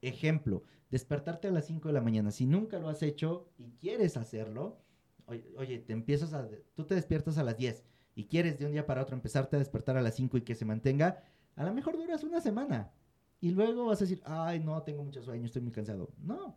[0.00, 2.30] Ejemplo, despertarte a las 5 de la mañana.
[2.30, 4.78] Si nunca lo has hecho y quieres hacerlo,
[5.26, 8.86] oye, te empiezas a, tú te despiertas a las 10 y quieres de un día
[8.86, 11.22] para otro empezarte a despertar a las 5 y que se mantenga,
[11.54, 12.92] a lo mejor duras una semana.
[13.40, 16.10] Y luego vas a decir, ay, no, tengo mucho sueño, estoy muy cansado.
[16.18, 16.56] No.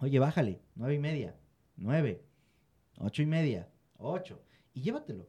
[0.00, 1.36] Oye, bájale, nueve y media,
[1.76, 2.24] nueve,
[2.98, 3.68] ocho y media,
[3.98, 4.42] ocho,
[4.74, 5.28] y llévatelo.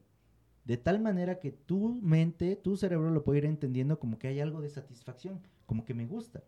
[0.66, 4.40] De tal manera que tu mente, tu cerebro lo puede ir entendiendo como que hay
[4.40, 6.44] algo de satisfacción, como que me gusta.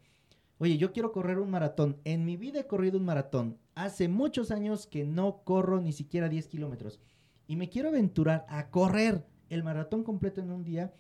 [0.58, 1.98] Oye, yo quiero correr un maratón.
[2.06, 3.58] En mi vida he corrido un maratón.
[3.76, 7.02] Hace muchos años que no corro ni siquiera 10 kilómetros.
[7.48, 10.94] Y me quiero aventurar a correr el maratón completo en un día.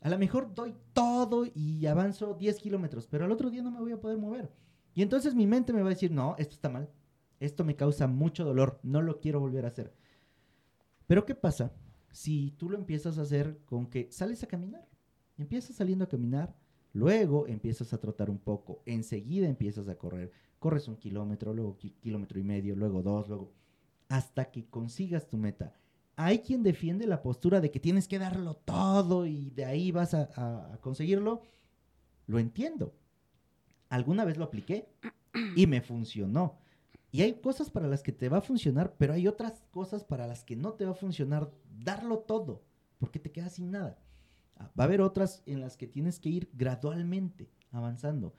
[0.00, 3.80] A lo mejor doy todo y avanzo 10 kilómetros, pero al otro día no me
[3.80, 4.52] voy a poder mover.
[4.94, 6.90] Y entonces mi mente me va a decir, no, esto está mal.
[7.38, 8.80] Esto me causa mucho dolor.
[8.82, 9.94] No lo quiero volver a hacer.
[11.06, 11.72] Pero ¿qué pasa
[12.10, 14.88] si tú lo empiezas a hacer con que sales a caminar?
[15.36, 16.56] Empiezas saliendo a caminar
[16.96, 20.32] Luego empiezas a trotar un poco, enseguida empiezas a correr.
[20.58, 23.52] Corres un kilómetro, luego kilómetro y medio, luego dos, luego
[24.08, 25.74] hasta que consigas tu meta.
[26.16, 30.14] Hay quien defiende la postura de que tienes que darlo todo y de ahí vas
[30.14, 31.42] a, conseguirlo.
[32.26, 32.94] Lo entiendo.
[33.90, 34.88] Alguna vez lo apliqué
[35.54, 36.56] y me funcionó.
[37.12, 40.26] Y hay cosas para las que te va a funcionar, pero hay otras cosas para
[40.26, 42.62] las que no te va a funcionar darlo todo,
[42.96, 43.98] porque te quedas sin nada.
[44.58, 48.34] Va a haber otras en las que tienes que ir gradualmente avanzando.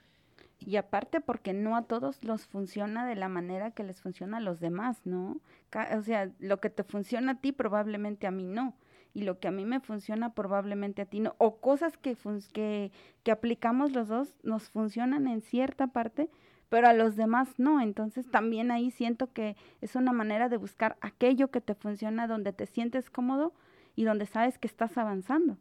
[0.59, 4.41] Y aparte porque no a todos los funciona de la manera que les funciona a
[4.41, 5.39] los demás, ¿no?
[5.95, 8.76] O sea, lo que te funciona a ti probablemente a mí no.
[9.13, 11.36] Y lo que a mí me funciona probablemente a ti no.
[11.38, 12.18] O cosas que,
[13.24, 16.30] que, aplicamos los dos nos funcionan en cierta parte,
[16.70, 17.80] pero a los demás no.
[17.80, 22.51] Entonces también ahí siento que es una manera de buscar aquello que te funciona donde
[22.51, 23.53] te sientes cómodo
[23.95, 25.57] y donde sabes que estás avanzando.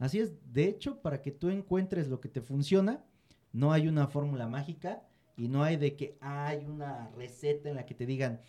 [0.00, 3.04] Así es, de hecho, para que tú encuentres lo que te funciona,
[3.52, 5.02] no hay una fórmula mágica
[5.36, 8.40] y no hay de que hay una receta en la que te digan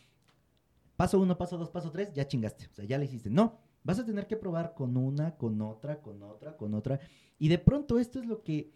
[0.95, 3.29] paso uno, paso dos, paso tres, ya chingaste, o sea, ya le hiciste.
[3.29, 7.01] No, vas a tener que probar con una, con otra, con otra, con otra.
[7.37, 8.71] Y de pronto esto es lo que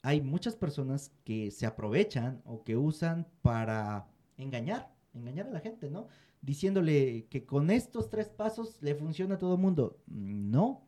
[0.00, 4.08] hay muchas personas que se aprovechan o que usan para
[4.38, 6.08] engañar, engañar a la gente, ¿no?
[6.40, 9.98] Diciéndole que con estos tres pasos le funciona a todo mundo.
[10.06, 10.86] No.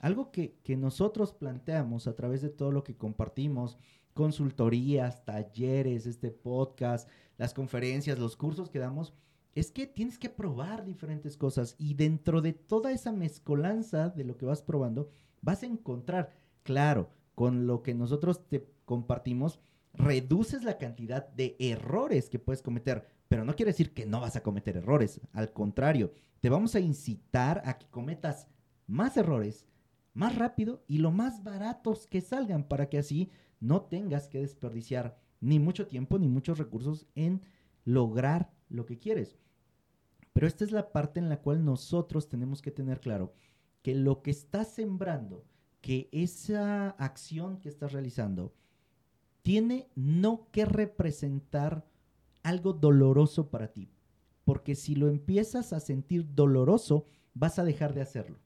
[0.00, 3.78] Algo que, que nosotros planteamos a través de todo lo que compartimos,
[4.12, 9.12] consultorías, talleres, este podcast, las conferencias, los cursos que damos,
[9.54, 14.36] es que tienes que probar diferentes cosas y dentro de toda esa mezcolanza de lo
[14.36, 15.08] que vas probando,
[15.42, 16.30] vas a encontrar,
[16.62, 19.60] claro, con lo que nosotros te compartimos,
[19.92, 24.36] reduces la cantidad de errores que puedes cometer, pero no quiere decir que no vas
[24.36, 28.48] a cometer errores, al contrario, te vamos a incitar a que cometas
[28.86, 29.66] más errores
[30.14, 35.18] más rápido y lo más baratos que salgan para que así no tengas que desperdiciar
[35.40, 37.42] ni mucho tiempo ni muchos recursos en
[37.84, 39.36] lograr lo que quieres.
[40.32, 43.34] Pero esta es la parte en la cual nosotros tenemos que tener claro
[43.82, 45.44] que lo que estás sembrando
[45.80, 48.54] que esa acción que estás realizando
[49.42, 51.86] tiene no que representar
[52.42, 53.90] algo doloroso para ti.
[54.46, 57.04] Porque si lo empiezas a sentir doloroso,
[57.34, 58.38] vas a dejar de hacerlo.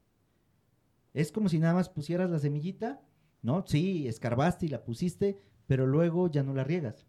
[1.19, 3.01] Es como si nada más pusieras la semillita,
[3.43, 3.65] ¿no?
[3.67, 7.09] Sí, escarbaste y la pusiste, pero luego ya no la riegas.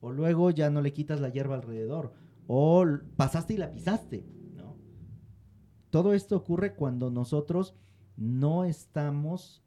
[0.00, 2.14] O luego ya no le quitas la hierba alrededor.
[2.46, 2.86] O
[3.16, 4.78] pasaste y la pisaste, ¿no?
[5.90, 7.74] Todo esto ocurre cuando nosotros
[8.16, 9.62] no estamos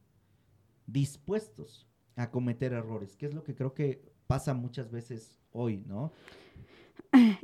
[0.88, 6.12] dispuestos a cometer errores, que es lo que creo que pasa muchas veces hoy, ¿no?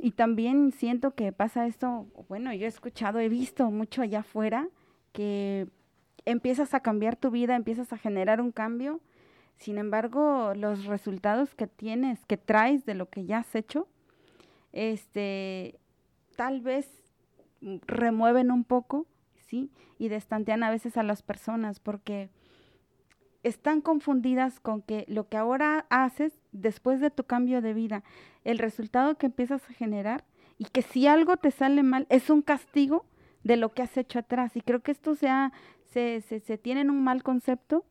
[0.00, 4.68] Y también siento que pasa esto, bueno, yo he escuchado, he visto mucho allá afuera
[5.12, 5.68] que
[6.30, 9.00] empiezas a cambiar tu vida, empiezas a generar un cambio,
[9.56, 13.88] sin embargo, los resultados que tienes, que traes de lo que ya has hecho,
[14.72, 15.78] este,
[16.36, 16.88] tal vez
[17.86, 19.06] remueven un poco,
[19.46, 19.70] ¿sí?
[19.98, 22.30] Y destantean a veces a las personas porque
[23.42, 28.02] están confundidas con que lo que ahora haces después de tu cambio de vida,
[28.44, 30.24] el resultado que empiezas a generar
[30.58, 33.04] y que si algo te sale mal es un castigo
[33.44, 34.56] de lo que has hecho atrás.
[34.56, 35.52] Y creo que esto sea,
[35.92, 37.84] se, se, se tiene un mal concepto,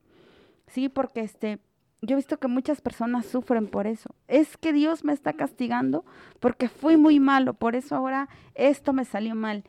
[0.67, 1.59] sí, porque este,
[2.01, 4.15] yo he visto que muchas personas sufren por eso.
[4.27, 6.05] Es que Dios me está castigando
[6.39, 9.63] porque fui muy malo, por eso ahora esto me salió mal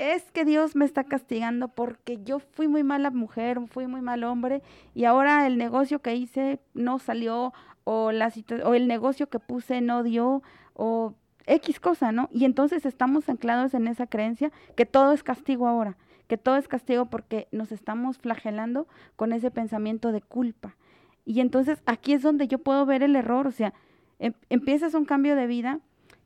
[0.00, 4.24] es que Dios me está castigando porque yo fui muy mala mujer, fui muy mal
[4.24, 4.62] hombre
[4.94, 7.52] y ahora el negocio que hice no salió
[7.84, 8.32] o, la
[8.64, 10.42] o el negocio que puse no dio
[10.72, 11.12] o
[11.46, 12.30] X cosa, ¿no?
[12.32, 15.98] Y entonces estamos anclados en esa creencia que todo es castigo ahora,
[16.30, 20.76] que todo es castigo porque nos estamos flagelando con ese pensamiento de culpa.
[21.24, 23.74] Y entonces aquí es donde yo puedo ver el error, o sea,
[24.20, 25.80] em empiezas un cambio de vida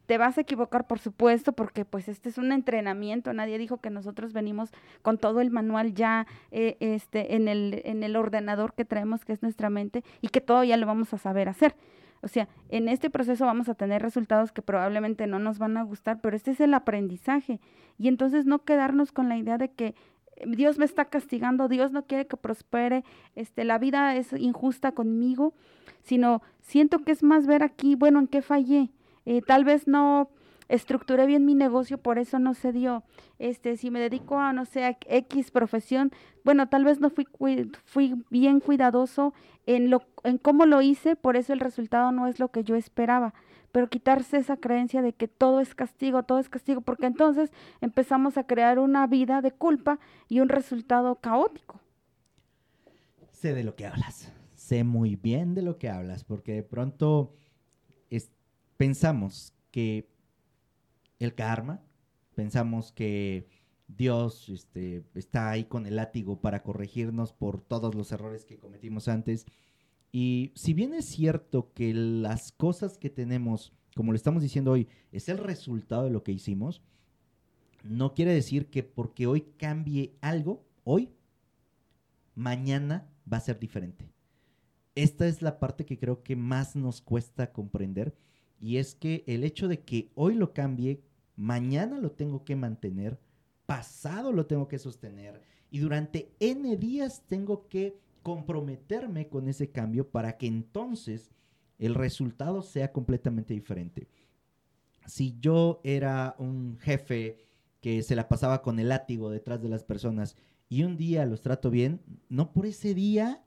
[0.04, 3.32] te vas a equivocar, por supuesto, porque pues este es un entrenamiento.
[3.32, 4.68] Nadie dijo que nosotros venimos
[5.00, 9.32] con todo el manual ya eh, este, en, el, en el ordenador que traemos, que
[9.32, 11.74] es nuestra mente, y que todo ya lo vamos a saber hacer.
[12.24, 15.82] O sea, en este proceso vamos a tener resultados que probablemente no nos van a
[15.82, 17.60] gustar, pero este es el aprendizaje.
[17.98, 19.94] Y entonces no quedarnos con la idea de que
[20.36, 23.04] eh, Dios me está castigando, Dios no quiere que prospere,
[23.36, 25.52] este, la vida es injusta conmigo,
[26.02, 28.90] sino siento que es más ver aquí, bueno, en qué fallé,
[29.26, 30.30] eh, tal vez no
[30.68, 33.02] estructuré bien mi negocio, por eso no se dio.
[33.38, 36.12] Este, si me dedico a, no sé, X profesión,
[36.44, 37.26] bueno, tal vez no fui,
[37.84, 39.34] fui bien cuidadoso
[39.66, 42.76] en, lo, en cómo lo hice, por eso el resultado no es lo que yo
[42.76, 43.34] esperaba.
[43.72, 47.50] Pero quitarse esa creencia de que todo es castigo, todo es castigo, porque entonces
[47.80, 49.98] empezamos a crear una vida de culpa
[50.28, 51.80] y un resultado caótico.
[53.32, 57.34] Sé de lo que hablas, sé muy bien de lo que hablas, porque de pronto
[58.76, 60.08] pensamos que
[61.24, 61.82] el karma,
[62.34, 63.48] pensamos que
[63.88, 69.08] Dios este, está ahí con el látigo para corregirnos por todos los errores que cometimos
[69.08, 69.46] antes.
[70.12, 74.88] Y si bien es cierto que las cosas que tenemos, como lo estamos diciendo hoy,
[75.12, 76.82] es el resultado de lo que hicimos,
[77.82, 81.10] no quiere decir que porque hoy cambie algo, hoy,
[82.34, 84.10] mañana va a ser diferente.
[84.94, 88.14] esta es la parte que creo que más nos cuesta comprender
[88.60, 91.02] y es que el hecho de que hoy lo cambie,
[91.36, 93.18] mañana lo tengo que mantener,
[93.66, 100.08] pasado lo tengo que sostener y durante N días tengo que comprometerme con ese cambio
[100.08, 101.30] para que entonces
[101.78, 104.08] el resultado sea completamente diferente.
[105.06, 107.38] Si yo era un jefe
[107.80, 110.36] que se la pasaba con el látigo detrás de las personas
[110.68, 113.44] y un día los trato bien, no por ese día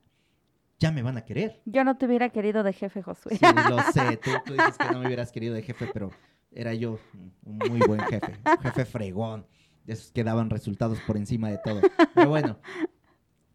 [0.78, 1.60] ya me van a querer.
[1.64, 3.36] Yo no te hubiera querido de jefe, Josué.
[3.36, 4.16] Sí, lo sé.
[4.18, 6.10] Tú, dices que no me hubieras querido de jefe, pero
[6.50, 6.98] era yo
[7.44, 8.38] un muy buen jefe.
[8.44, 9.46] Un jefe fregón.
[9.84, 11.80] De esos que daban resultados por encima de todo.
[12.14, 12.58] Pero bueno,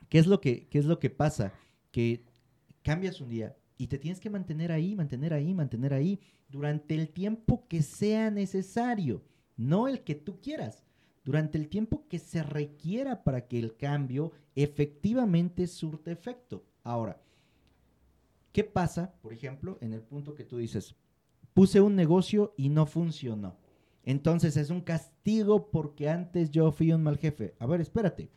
[0.10, 1.54] ¿qué es lo que, qué es lo que pasa?
[1.91, 2.26] Que
[2.82, 6.20] cambias un día y te tienes que mantener ahí, mantener ahí, mantener ahí
[6.50, 9.24] durante el tiempo que sea necesario,
[9.58, 10.84] no el que tú quieras
[11.24, 16.66] durante el tiempo que se requiera para que el cambio efectivamente surte efecto.
[16.84, 17.22] Ahora,
[18.52, 20.96] ¿qué pasa, por ejemplo, en el punto que tú dices,
[21.54, 23.58] puse un negocio y no funcionó?
[24.04, 27.56] Entonces es un castigo porque antes yo fui un mal jefe.
[27.60, 28.30] A ver, espérate.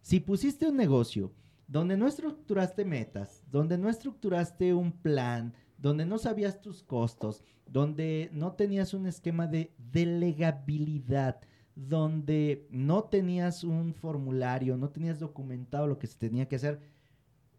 [0.00, 1.32] Si pusiste un negocio
[1.68, 8.30] donde no estructuraste metas, donde no estructuraste un plan, donde no sabías tus costos, donde
[8.32, 11.40] no tenías un esquema de delegabilidad,
[11.74, 16.80] donde no tenías un formulario, no tenías documentado lo que se tenía que hacer,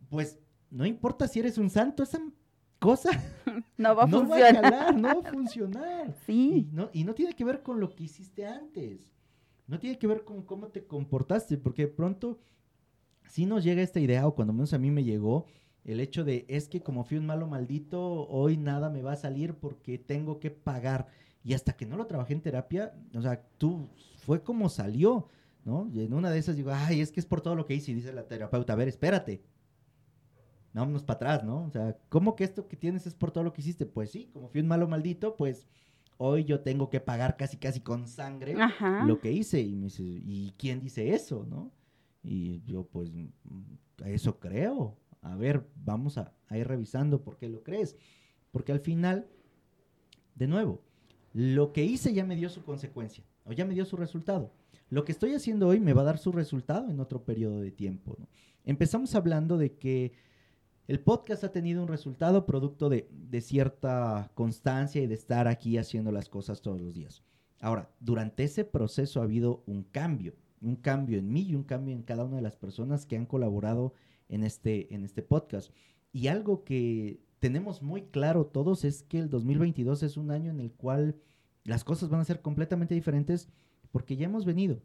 [0.10, 0.40] pues
[0.72, 2.20] no importa si eres un santo, esa
[2.80, 3.10] cosa
[3.78, 4.96] no va a funcionar.
[4.96, 6.16] no va a funcionar.
[6.26, 6.70] Sí.
[6.72, 9.14] Y no, y no tiene que ver con lo que hiciste antes.
[9.68, 12.40] No tiene que ver con cómo te comportaste, porque de pronto
[13.28, 15.46] si nos llega esta idea, o cuando menos a mí me llegó,
[15.84, 19.18] el hecho de es que como fui un malo maldito, hoy nada me va a
[19.18, 21.08] salir porque tengo que pagar.
[21.44, 23.88] Y hasta que no lo trabajé en terapia, o sea, tú,
[24.26, 25.30] fue como salió,
[25.64, 25.88] ¿no?
[25.94, 27.92] Y en una de esas digo, ay, es que es por todo lo que hice.
[27.92, 29.42] Y dice la terapeuta, a ver, espérate.
[30.78, 31.66] Vámonos para atrás, ¿no?
[31.66, 33.88] O sea, ¿cómo que esto que tienes es por todo lo que hiciste?
[33.88, 35.68] Pues sí, como fui un malo maldito, pues
[36.18, 38.56] hoy yo tengo que pagar casi, casi con sangre
[39.06, 39.60] lo que hice.
[39.60, 41.72] Y me dice, ¿y quién dice eso, no?
[42.22, 43.12] Y yo, pues,
[44.06, 44.96] eso creo.
[45.22, 47.98] A ver, vamos a, a ir revisando por qué lo crees.
[48.52, 49.28] Porque al final,
[50.36, 50.84] de nuevo,
[51.34, 54.54] lo que hice ya me dio su consecuencia o ya me dio su resultado.
[54.90, 57.72] Lo que estoy haciendo hoy me va a dar su resultado en otro periodo de
[57.72, 58.16] tiempo.
[58.64, 60.14] Empezamos hablando de que
[60.88, 63.10] el podcast ha tenido un resultado producto de,
[63.42, 67.24] cierta constancia y de estar aquí haciendo las cosas todos los días.
[67.60, 71.94] Ahora, durante ese proceso ha habido un cambio, un cambio en mí y un cambio
[71.94, 73.94] en cada una de las personas que han colaborado
[74.30, 75.72] en este, en este podcast.
[76.14, 80.62] Y algo que tenemos muy claro todos es que el 2022 es un año en
[80.62, 81.18] el cual
[81.66, 83.50] las cosas van a ser completamente diferentes
[83.92, 84.82] porque ya hemos venido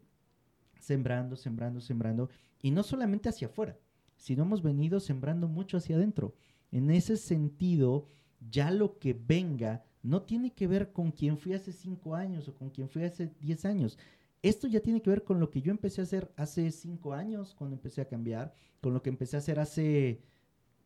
[0.81, 2.29] sembrando, sembrando, sembrando,
[2.61, 3.79] y no solamente hacia afuera,
[4.23, 6.33] sino hemos venido sembrando mucho hacia adentro.
[6.71, 8.07] En ese sentido,
[8.51, 12.55] ya lo que venga no tiene que ver con quién fui hace cinco años o
[12.55, 13.99] con quién fui hace diez años.
[14.41, 17.53] Esto ya tiene que ver con lo que yo empecé a hacer hace cinco años,
[17.53, 20.23] cuando empecé a cambiar, con lo que empecé a hacer hace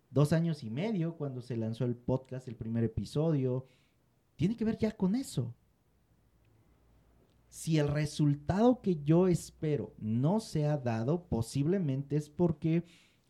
[0.08, 3.66] dos años y medio, cuando se lanzó el podcast, el primer episodio.
[4.36, 5.54] Tiene que ver ya con eso.
[7.50, 12.84] Si el resultado que yo espero no se ha dado, posiblemente es porque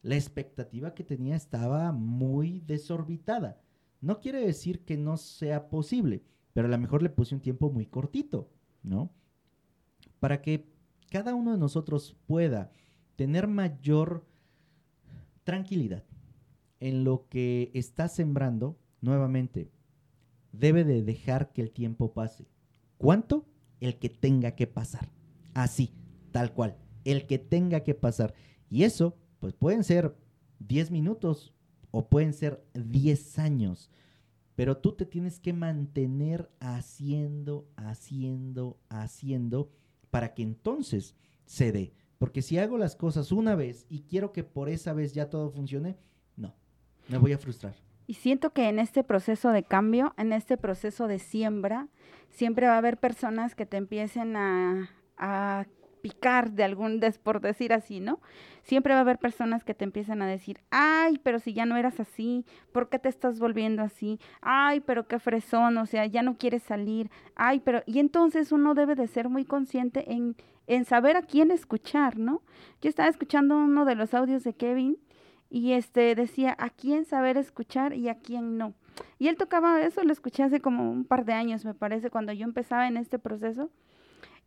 [0.06, 3.60] la expectativa que tenía estaba muy desorbitada.
[4.00, 7.72] No quiere decir que no sea posible, pero a lo mejor le puse un tiempo
[7.72, 8.48] muy cortito,
[8.84, 9.10] ¿no?
[10.20, 10.70] Para que
[11.10, 12.70] cada uno de nosotros pueda
[13.16, 14.24] tener mayor
[15.42, 16.04] tranquilidad,
[16.78, 19.72] en lo que está sembrando, nuevamente,
[20.52, 22.46] debe de dejar que el tiempo pase.
[22.96, 23.44] ¿Cuánto?
[23.80, 25.10] El que tenga que pasar.
[25.52, 25.90] Así,
[26.30, 26.76] tal cual.
[27.04, 28.34] El que tenga que pasar.
[28.70, 29.16] Y eso,
[29.46, 30.16] pues pueden ser
[30.58, 31.54] 10 minutos
[31.92, 33.92] o pueden ser 10 años.
[34.56, 39.70] Pero tú te tienes que mantener haciendo, haciendo, haciendo
[40.10, 41.92] para que entonces se dé.
[42.18, 45.48] Porque si hago las cosas una vez y quiero que por esa vez ya todo
[45.52, 45.96] funcione,
[47.08, 47.76] me voy a frustrar.
[48.08, 51.86] Y siento que en este proceso de cambio, en este proceso de siembra,
[52.30, 55.66] siempre va a haber personas que te empiecen a
[56.06, 58.20] picar de algún, des, por decir así, ¿no?
[58.62, 61.76] Siempre va a haber personas que te empiezan a decir, ay, pero si ya no
[61.76, 64.20] eras así, ¿por qué te estás volviendo así?
[64.40, 68.74] Ay, pero qué fresón, o sea, ya no quieres salir, ay, pero, y entonces uno
[68.74, 70.36] debe de ser muy consciente en,
[70.68, 72.40] en saber a quién escuchar, ¿no?
[72.80, 74.98] Yo estaba escuchando uno de los audios de Kevin
[75.50, 78.74] y este decía a quién saber escuchar y a quién no.
[79.18, 82.32] Y él tocaba eso, lo escuché hace como un par de años, me parece, cuando
[82.32, 83.70] yo empezaba en este proceso.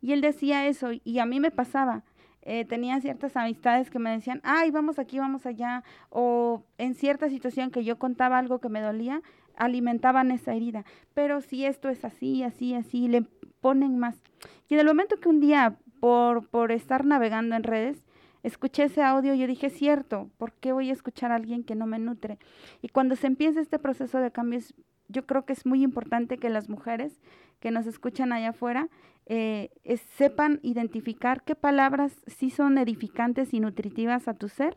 [0.00, 2.04] Y él decía eso y a mí me pasaba.
[2.42, 7.28] eh, tenía ciertas amistades que me decían, ay, vamos aquí, vamos allá, o en cierta
[7.28, 9.20] situación que yo contaba algo que me dolía,
[9.56, 10.84] alimentaban esa herida.
[11.14, 13.22] Pero si esto es así, así, así, le
[13.60, 14.20] ponen más.
[14.68, 18.06] Y en el momento que un día, por, por estar navegando en redes,
[18.42, 21.86] escuché ese audio, yo dije, cierto, ¿por qué voy a escuchar a alguien que no
[21.86, 22.38] me nutre?
[22.80, 24.74] Y cuando se empieza este proceso de cambios,
[25.10, 27.20] yo creo que es muy importante que las mujeres
[27.60, 28.88] que nos escuchan allá afuera
[29.26, 29.70] eh,
[30.16, 34.76] sepan identificar qué palabras sí son edificantes y nutritivas a tu ser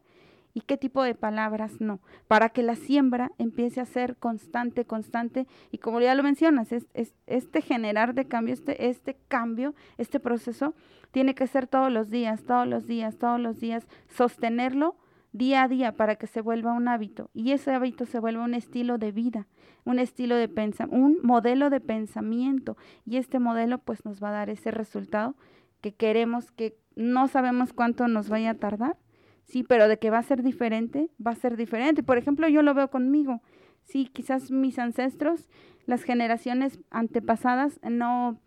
[0.53, 5.47] y qué tipo de palabras no, para que la siembra empiece a ser constante, constante,
[5.71, 6.85] y como ya lo mencionas, es,
[7.25, 10.75] este generar de cambio, este, este cambio, este proceso,
[11.11, 14.95] tiene que ser todos los días, todos los días, todos los días, sostenerlo
[15.33, 18.53] día a día para que se vuelva un hábito y ese hábito se vuelva un
[18.53, 19.47] estilo de vida,
[19.83, 24.33] un estilo de pensamiento, un modelo de pensamiento y este modelo pues nos va a
[24.33, 25.35] dar ese resultado
[25.81, 28.97] que queremos, que no sabemos cuánto nos vaya a tardar,
[29.43, 32.03] sí, pero de que va a ser diferente, va a ser diferente.
[32.03, 33.41] Por ejemplo, yo lo veo conmigo,
[33.83, 35.49] sí, quizás mis ancestros,
[35.85, 38.39] las generaciones antepasadas no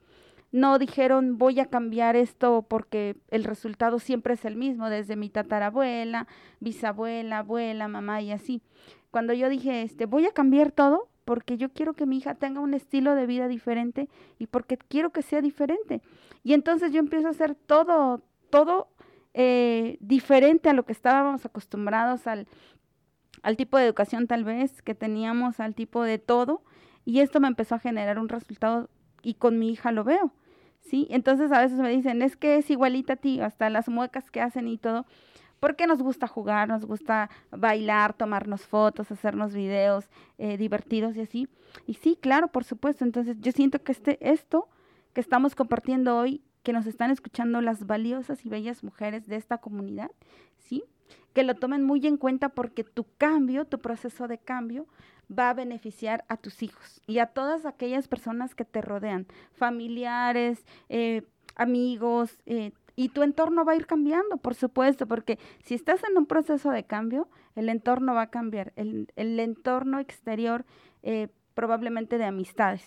[0.57, 5.29] no dijeron voy a cambiar esto porque el resultado siempre es el mismo, desde mi
[5.29, 6.27] tatarabuela,
[6.61, 8.63] bisabuela, abuela, mamá y así.
[9.11, 12.61] Cuando yo dije, este, voy a cambiar todo porque yo quiero que mi hija tenga
[12.61, 16.01] un estilo de vida diferente y porque quiero que sea diferente.
[16.43, 18.89] Y entonces yo empiezo a hacer todo, todo
[19.35, 22.47] eh, diferente a lo que estábamos acostumbrados al,
[23.43, 26.63] al tipo de educación tal vez que teníamos, al tipo de todo.
[27.05, 28.89] Y esto me empezó a generar un resultado
[29.23, 30.33] y con mi hija lo veo,
[30.89, 31.07] ¿sí?
[31.11, 34.41] Entonces a veces me dicen, es que es igualita a ti, hasta las muecas que
[34.41, 35.07] hacen y todo,
[35.61, 40.09] porque nos gusta jugar, nos gusta bailar, tomarnos fotos, hacernos videos
[40.39, 41.49] eh, divertidos y así.
[41.87, 43.05] Y sí, claro, por supuesto.
[43.05, 44.69] Entonces yo siento que este, esto
[45.13, 49.59] que estamos compartiendo hoy, que nos están escuchando las valiosas y bellas mujeres de esta
[49.59, 50.11] comunidad,
[50.59, 50.85] ¿sí?
[51.33, 54.87] Que lo tomen muy en cuenta porque tu cambio, tu proceso de cambio,
[55.31, 60.65] va a beneficiar a tus hijos y a todas aquellas personas que te rodean, familiares,
[60.89, 61.23] eh,
[61.57, 66.17] amigos, eh, y tu entorno va a ir cambiando, por supuesto, porque si estás en
[66.17, 70.65] un proceso de cambio, el entorno va a cambiar, el, entorno exterior
[71.03, 72.83] eh, probablemente de amistades.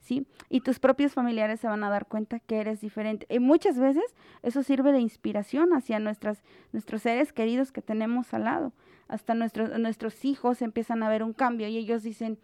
[0.00, 0.26] ¿Sí?
[0.50, 3.26] Y tus propios familiares se van a dar cuenta que eres diferente.
[3.30, 4.04] Y muchas veces
[4.42, 6.42] eso sirve de inspiración hacia nuestras,
[6.72, 8.74] nuestros seres queridos que tenemos al lado
[9.08, 12.38] hasta nuestros, nuestros hijos empiezan a ver un cambio y ellos dicen,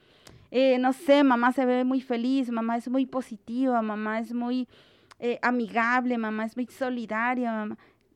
[0.50, 4.68] eh, no sé, mamá se ve muy feliz, mamá es muy positiva, mamá es muy
[5.18, 7.68] eh, amigable, mamá es muy solidaria,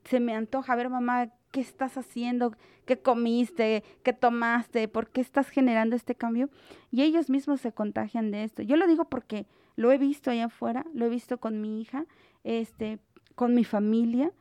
[0.03, 2.53] se me antoja ver mamá qué estás haciendo,
[2.85, 6.49] qué comiste, qué tomaste, por qué estás generando este cambio.
[6.91, 8.61] Y ellos mismos se contagian de esto.
[8.61, 9.45] Yo lo digo porque
[9.77, 12.05] lo he visto allá afuera, lo he visto con mi hija,
[12.43, 12.99] este,
[13.35, 14.31] con mi familia.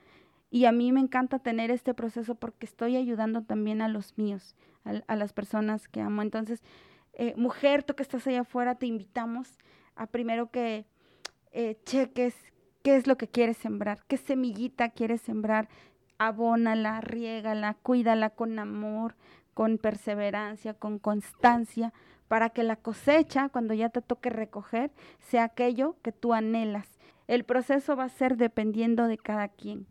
[0.55, 4.55] Y a mí me encanta tener este proceso porque estoy ayudando también a los míos,
[4.84, 6.22] a, las personas que amo.
[6.22, 6.62] Entonces,
[7.14, 9.59] eh, mujer, tú que estás allá afuera, te invitamos
[9.96, 10.86] a primero que
[11.50, 12.36] eh, cheques
[12.84, 15.68] qué es lo que quieres sembrar, qué semillita quieres sembrar,
[16.18, 19.16] abónala, riégala, cuídala con amor,
[19.55, 21.92] con perseverancia, con constancia,
[22.28, 26.86] para que la cosecha, cuando ya te toque recoger, sea aquello que tú anhelas.
[27.26, 29.88] El proceso va a ser dependiendo de cada quien.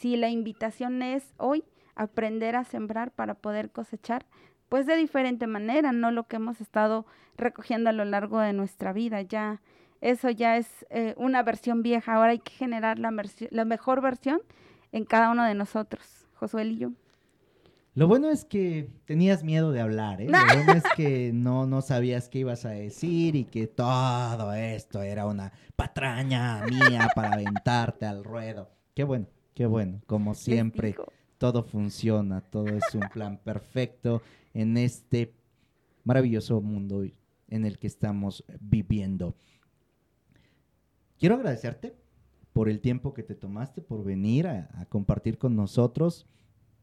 [0.00, 1.62] Si la invitación es hoy
[1.94, 4.24] aprender a sembrar para poder cosechar,
[4.70, 7.04] pues de diferente manera, no lo que hemos estado
[7.36, 9.20] recogiendo a lo largo de nuestra vida.
[9.20, 9.60] Ya
[10.00, 12.14] eso ya es eh, una versión vieja.
[12.14, 13.12] Ahora hay que generar la,
[13.50, 14.40] la mejor versión
[14.90, 16.26] en cada uno de nosotros.
[16.32, 16.92] Josué y yo.
[17.94, 20.28] Lo bueno es que tenías miedo de hablar, ¿eh?
[20.30, 25.02] Lo bueno es que no, no sabías qué ibas a decir y que todo esto
[25.02, 28.70] era una patraña mía para aventarte al ruedo.
[28.94, 29.26] Qué bueno.
[29.54, 30.96] Qué bueno, como siempre,
[31.38, 34.22] todo funciona, todo es un plan perfecto
[34.54, 35.34] en este
[36.04, 37.04] maravilloso mundo
[37.48, 39.34] en el que estamos viviendo.
[41.18, 41.94] Quiero agradecerte
[42.52, 46.26] por el tiempo que te tomaste, por venir a, compartir con nosotros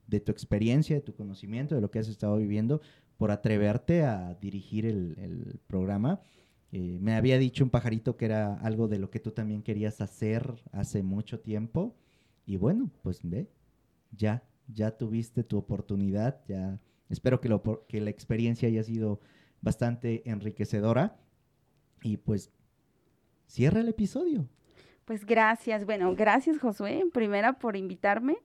[0.07, 2.81] de tu experiencia, de tu conocimiento, de lo que has estado viviendo,
[3.17, 6.21] por atreverte a dirigir el, programa.
[6.71, 10.01] Eh, me había dicho un pajarito que era algo de lo que tú también querías
[10.01, 11.95] hacer hace mucho tiempo
[12.47, 13.51] y bueno, pues ve,
[14.11, 16.79] ya, ya tuviste tu oportunidad, ya
[17.09, 19.19] espero que, lo, que la experiencia haya sido
[19.61, 21.19] bastante enriquecedora.
[22.01, 22.51] Y pues
[23.47, 24.47] cierra el episodio.
[25.03, 28.37] Pues gracias, bueno, gracias Josué, primera por invitarme.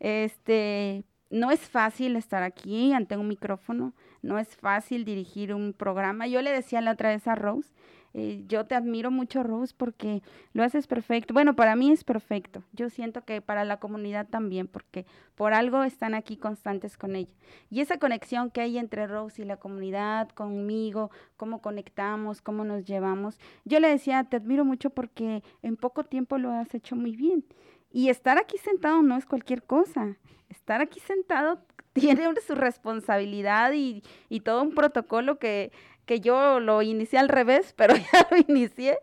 [0.00, 6.26] Este, no es fácil estar aquí ante un micrófono, no es fácil dirigir un programa.
[6.26, 7.72] Yo le decía la otra vez a Rose,
[8.18, 10.22] Eh, yo te admiro mucho, Rose, porque
[10.54, 11.34] lo haces perfecto.
[11.34, 12.62] Bueno, para mí es perfecto.
[12.72, 15.04] Yo siento que para la comunidad también, porque
[15.34, 17.34] por algo están aquí constantes con ella.
[17.68, 22.86] Y esa conexión que hay entre Rose y la comunidad, conmigo, cómo conectamos, cómo nos
[22.86, 23.38] llevamos.
[23.66, 27.44] Yo le decía, te admiro mucho porque en poco tiempo lo has hecho muy bien.
[27.92, 30.16] Y estar aquí sentado no es cualquier cosa.
[30.48, 31.58] Estar aquí sentado
[31.92, 35.70] tiene su responsabilidad y, y todo un protocolo que,
[36.06, 38.98] que yo lo inicié al revés, pero ya lo inicié.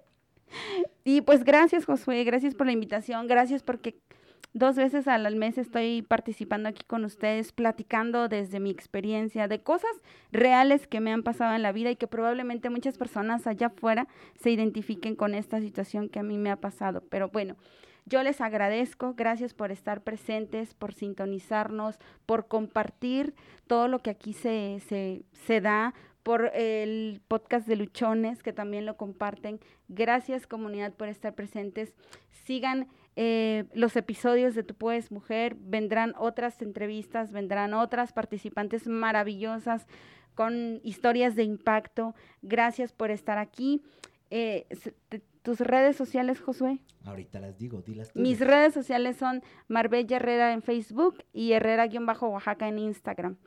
[1.04, 4.00] Y pues gracias, Josué, gracias por la invitación, gracias porque
[4.54, 9.92] dos veces al mes estoy participando aquí con ustedes, platicando desde mi experiencia de cosas
[10.32, 14.08] reales que me han pasado en la vida y que probablemente muchas personas allá afuera
[14.40, 17.04] se identifiquen con esta situación que a mí me ha pasado.
[17.10, 17.56] Pero bueno,
[18.06, 23.34] yo les agradezco, gracias por estar presentes, por sintonizarnos, por compartir
[23.66, 25.94] todo lo que aquí se, se, se da,
[26.24, 29.60] por el podcast de Luchones, que también lo comparten.
[29.90, 31.94] Gracias comunidad por estar presentes.
[32.32, 39.86] Sigan eh, los episodios de Tu Puedes Mujer, vendrán otras entrevistas, vendrán otras participantes maravillosas
[40.34, 42.16] con historias de impacto.
[42.42, 43.84] Gracias por estar aquí.
[44.30, 44.66] Eh,
[45.44, 46.80] ¿Tus redes sociales, Josué?
[47.04, 52.80] Ahorita las digo, dilas Mis redes sociales son Marbella Herrera en Facebook y Herrera-Oaxaca en
[52.80, 53.38] Instagram.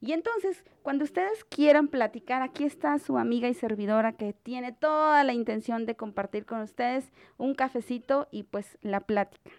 [0.00, 5.24] Y entonces, cuando ustedes quieran platicar, aquí está su amiga y servidora que tiene toda
[5.24, 9.50] la intención de compartir con ustedes un cafecito y pues la plática.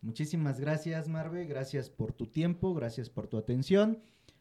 [0.00, 1.44] Muchísimas gracias, Marve.
[1.46, 3.98] Gracias por tu tiempo, gracias por tu atención.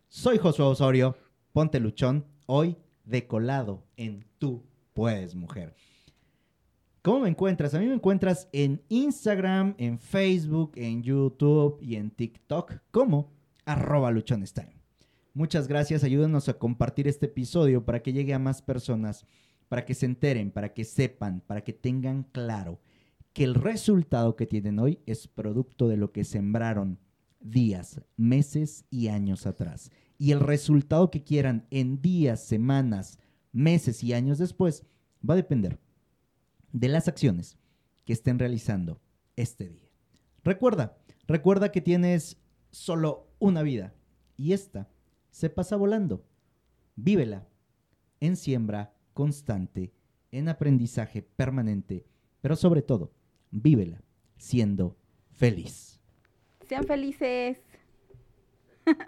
[0.07, 1.18] Soy Josué Osorio.
[1.51, 2.26] Ponte luchón.
[2.45, 4.63] Hoy decolado en Tú
[4.93, 5.74] Puedes Mujer.
[7.01, 7.74] ¿Cómo me encuentras?
[7.74, 13.32] A mí me encuentras en Instagram, en Facebook, en YouTube y en TikTok como
[13.65, 14.11] arroba.
[15.38, 19.27] Muchas gracias, ayúdenos a compartir este episodio para que llegue a más personas,
[19.69, 22.79] para que se enteren, para que sepan, para que tengan claro
[23.33, 26.97] que el resultado que tienen hoy es producto de lo que sembraron
[27.39, 29.91] días, meses y años atrás.
[30.17, 33.19] Y el resultado que quieran en días, semanas,
[33.51, 34.88] meses y años después
[35.23, 35.77] va a depender
[36.71, 37.59] de las acciones
[38.05, 38.99] que estén realizando
[39.35, 39.88] este día.
[40.43, 42.38] Recuerda, recuerda que tienes
[42.71, 43.93] solo una vida
[44.35, 44.89] y esta
[45.38, 46.25] se pasa volando.
[46.95, 47.47] Vívela
[48.19, 49.93] en siembra constante,
[50.31, 52.07] en aprendizaje permanente,
[52.41, 53.13] pero sobre todo,
[53.51, 54.01] vívela
[54.38, 54.97] siendo
[55.29, 56.01] feliz.
[56.67, 57.61] Sean felices.